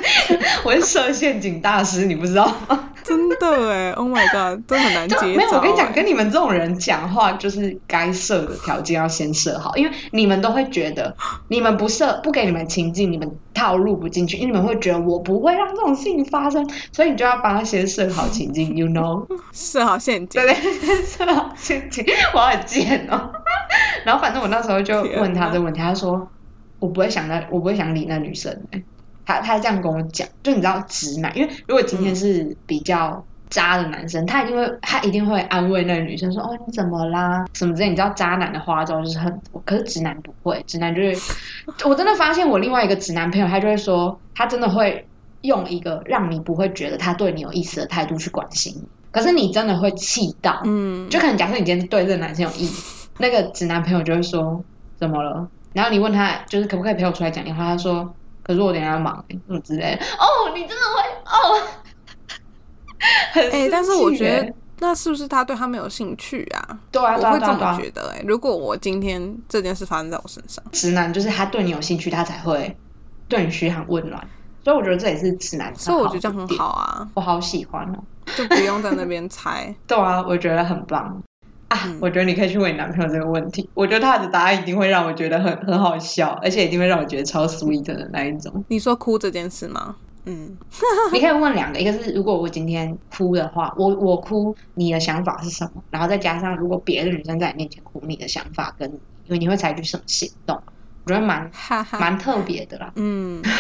[0.65, 2.91] 我是设陷阱大师，你不知道吗？
[3.05, 11.17] 真的哎，Oh my god，真的很难就接没有，我跟你讲，跟你们这种人讲话，就是该设的条件要先设好，因为你们都会觉得，
[11.49, 19.27] 你们不设不给你们情境，你们套路不进去，因为你们会觉得我不会让这种事情发生，所以你就要帮他先设好情境，you know。
[19.53, 20.53] 设好陷阱对。
[20.53, 23.31] 对， 设好陷阱，我很贱哦。
[24.05, 26.29] 然后反正我那时候就问他这个问题，他说
[26.79, 28.85] 我不会想那，我不会想理那女生、欸。
[29.29, 37.45] 他他这样跟我讲，就你知道直男，因为如果今天是比较渣的男生，他一定会他一定会安慰那个女生说哦你怎么啦？
[37.53, 41.35] 什么之类，你知道渣男的花招就是很多，可是直男不会，直男就是
[41.85, 45.07] 我真的发现我另外一个直男朋友，他就会说他真的会
[45.43, 54.65] 用一个让你不会觉得他对你有意思的态度去关心你，可是你真的会气到，嗯，就可能假设你今天对这个男生有意思，那个直男朋友就会说
[54.97, 55.47] 怎么了？
[55.75, 58.15] 然后你问他就是可不可以陪我出来讲电话，他说
[58.49, 60.05] 可是我等下要忙、欸，什么之类的。
[60.17, 61.61] 哦，你真的会哦，
[63.33, 66.79] 很哎、但是我觉得欸那是不是他对他没有兴趣啊？
[66.91, 72.77] 对啊，我会这么觉得哎、如果我今天这件事发生在我身上，直男就是他对你有兴趣，他才会
[73.29, 74.27] 对你嘘寒问暖。
[74.65, 77.99] 所以我觉得这也是直男，所以我觉得这样很好，啊，我好喜欢哦。
[78.37, 79.75] 就不用在那边猜。
[79.87, 81.23] 对啊，我觉得很棒
[81.69, 81.79] 啊！
[81.87, 88.65] 嗯我觉得你可以去问你男朋友这个问题，我觉得他的答案一定会让我觉得很很好笑，而且一定会让我觉得超 sweet 的那一种。
[88.69, 89.97] 你说哭这件事吗？
[90.25, 90.57] 嗯，
[91.13, 95.83] 你可以问两个，一个是如果我今天哭的话，我我哭，你的想法是什么？
[95.91, 98.91] 然后再加上如果别的女生在你面前哭，你的想法跟
[99.27, 100.61] 因为你会采取什么行动？
[101.05, 101.51] 我觉得蛮
[101.99, 102.93] 蛮特别的啦。
[102.97, 103.43] 嗯。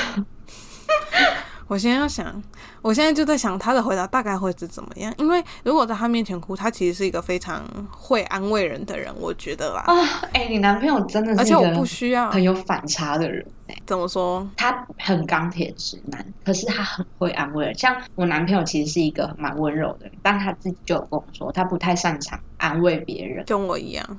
[1.68, 2.42] 我现在要想，
[2.82, 9.94] 我现在就在想他的回答大概会是怎么样，因为如果在他面前哭，他其实是一个非常会安慰人的人，我觉得啦，啊，
[10.32, 17.74] 哎、你男朋友真的是一而且我个不需要很有反差的人哎、怎么说，他很钢铁直男，可是他很会安慰人。
[17.74, 23.44] 像我男朋友其实是一个蛮温柔的人，但他自己就有跟我说，他不太擅长安慰别人。
[23.46, 24.18] 跟我一样，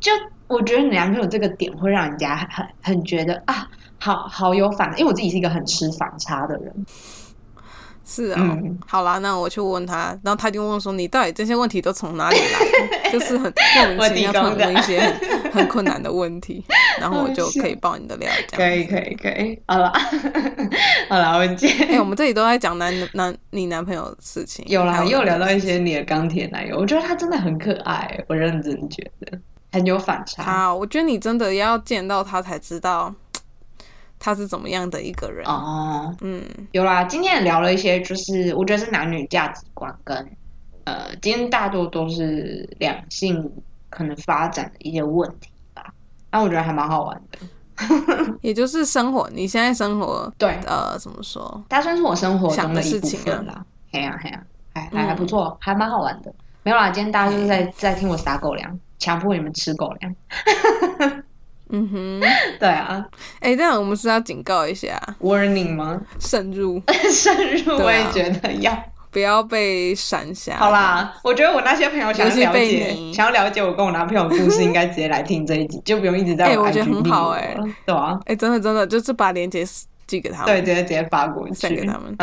[0.00, 0.10] 就
[0.48, 3.68] 我觉得你男朋友这个点会让人家很很觉得啊，
[4.00, 6.86] 好好有反，因为我自己是一个很吃反差的人。
[8.02, 12.58] 是啊、嗯好啦，那我去问他，然后他就问说：“你到底这些问题都从哪里来？”
[13.12, 16.64] 就是很莫名其妙，突然问一些很很困难的问题，
[16.98, 18.28] 然后我就可以爆你的料。
[18.50, 19.92] 可以可以可以，好了
[21.08, 29.38] 好了，我今哎、天我们这里都在讲男男你男朋友的事情，有啦，还又聊到一些些你的钢铁男友，我觉得他真的很可爱，我认真觉得
[29.70, 30.42] 很有反差。
[30.42, 33.14] 好，我觉得你真的要见到他才知道
[34.20, 35.44] 他是怎么样的一个人。
[35.46, 36.40] 哦，嗯，
[36.70, 40.16] 有啦，今天也聊了一些，就是我觉得是男女价值观跟
[40.84, 43.50] 呃，今天大多都是两性
[43.88, 45.92] 可能发展的一些问题吧。
[46.30, 47.38] 那我觉得还蛮好玩的。
[48.42, 51.64] 也就是生活，你现在生活，对，呃，怎么说？
[51.68, 53.64] 它算是我生活中的一部事情啊分啦。
[53.90, 54.42] 嘿呀嘿呀，
[54.74, 56.32] 还嗯还还不错，还蛮好玩的。
[56.62, 60.14] 没有啦，今天大家就是在在听我撒狗粮，强迫你们吃狗粮。
[61.72, 62.20] 嗯哼，
[62.58, 63.04] 对啊
[63.40, 66.00] 哎、但我们是要警告一下，，warning 吗？
[66.18, 66.80] 慎入，
[67.12, 68.76] 慎入我也觉得要。
[69.12, 70.56] 不要被闪瞎。
[70.56, 79.66] 好啦，我觉得我那些朋友想要了解，想要了解我跟我男朋友的故事，应该直接来听这一集， 就不用一直在我哎我觉得很好哎了对啊，哎、真的真的，就是把链接
[80.06, 81.54] 寄给他们，对，直接直接发过去。
[81.58, 82.16] 送给他们。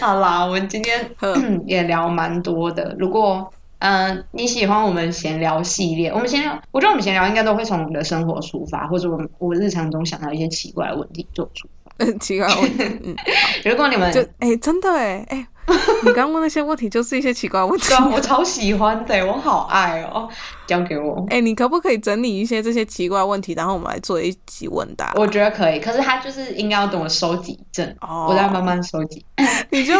[0.00, 1.10] 好啦，我们今天
[1.66, 2.96] 也聊蛮多的。
[2.98, 11.88] 如果嗯、呃你喜欢我们闲聊系列，我们闲聊，我觉得我们闲聊应该都会从我们的生活出发，或者我们我日常中想到一些奇怪的问题做出发。
[12.20, 13.16] 奇怪的问题，嗯，
[13.64, 15.48] 如果你们就哎、真的哎哎，
[16.06, 20.28] 你刚问那些问题就是一些奇怪的问题我超喜欢的，我好爱哦，
[20.64, 21.26] 交给我。
[21.28, 25.12] 哎、你可不可以整理一些这些奇怪问题，然后我们来做一集问答？
[25.16, 29.24] 我觉得可以，可是他就是应该要等我收集一阵，哦我再慢慢收集。
[29.70, 29.92] 你就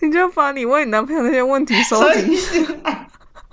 [0.00, 2.66] 你就把你问你男朋友那些问题收集集，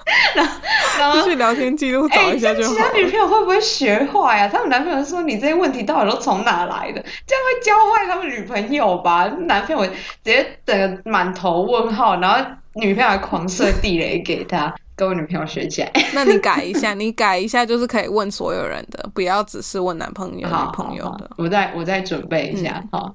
[0.36, 0.51] 然后
[0.99, 7.04] 然后就去聊天记录找哎，一下就好其他女朋友会不会学坏呀、他们男朋友说你这些问题到底都从哪来的？
[7.26, 9.26] 这样会教坏他们女朋友吧？
[9.47, 9.93] 男朋友直
[10.24, 15.91] 接整个满头问号，然后女朋友还狂射地雷给他，跟我女朋友学起来。
[16.14, 21.30] 那你改一下， 你改一下，就是可以问所有人的，不要只是问男朋友、好女朋友的。
[21.38, 23.14] 我再我再准备一下，好。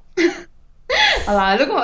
[1.27, 1.83] 好啦，如果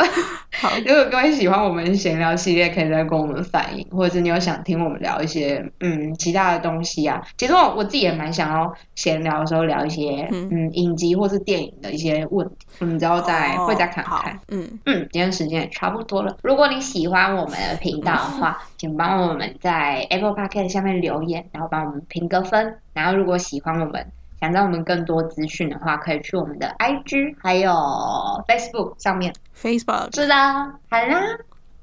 [0.59, 7.21] 好 如果各位喜欢我们闲聊系列，可以再跟我们反映，或者是你有想听我们聊一些嗯其他的东西啊。
[7.37, 14.41] 其实我我自己也蛮想要闲聊的时候聊一些嗯嗯影集或是电影的一些问题，我们之后再、哦会再看看。
[14.49, 16.37] 嗯，嗯，今天时间也差不多了。
[16.43, 22.79] 如果你喜欢我们的频道的话， 请帮我们在 Apple Podcast 下面留言，然后帮我们评个分。
[22.95, 24.07] 然后如果喜欢我们，
[24.45, 27.71] 想知道我们更多资讯的话，可以去我们的 IG 还有
[28.47, 29.35] Facebook 上面。
[29.57, 31.39] Facebook 是的，好啦，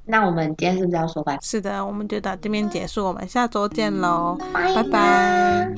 [0.05, 1.39] 那我们今天是不是要说拜拜？
[1.41, 4.89] 是的，我们就到这边结束，我们下周见喽，拜拜拜。
[4.91, 5.71] 拜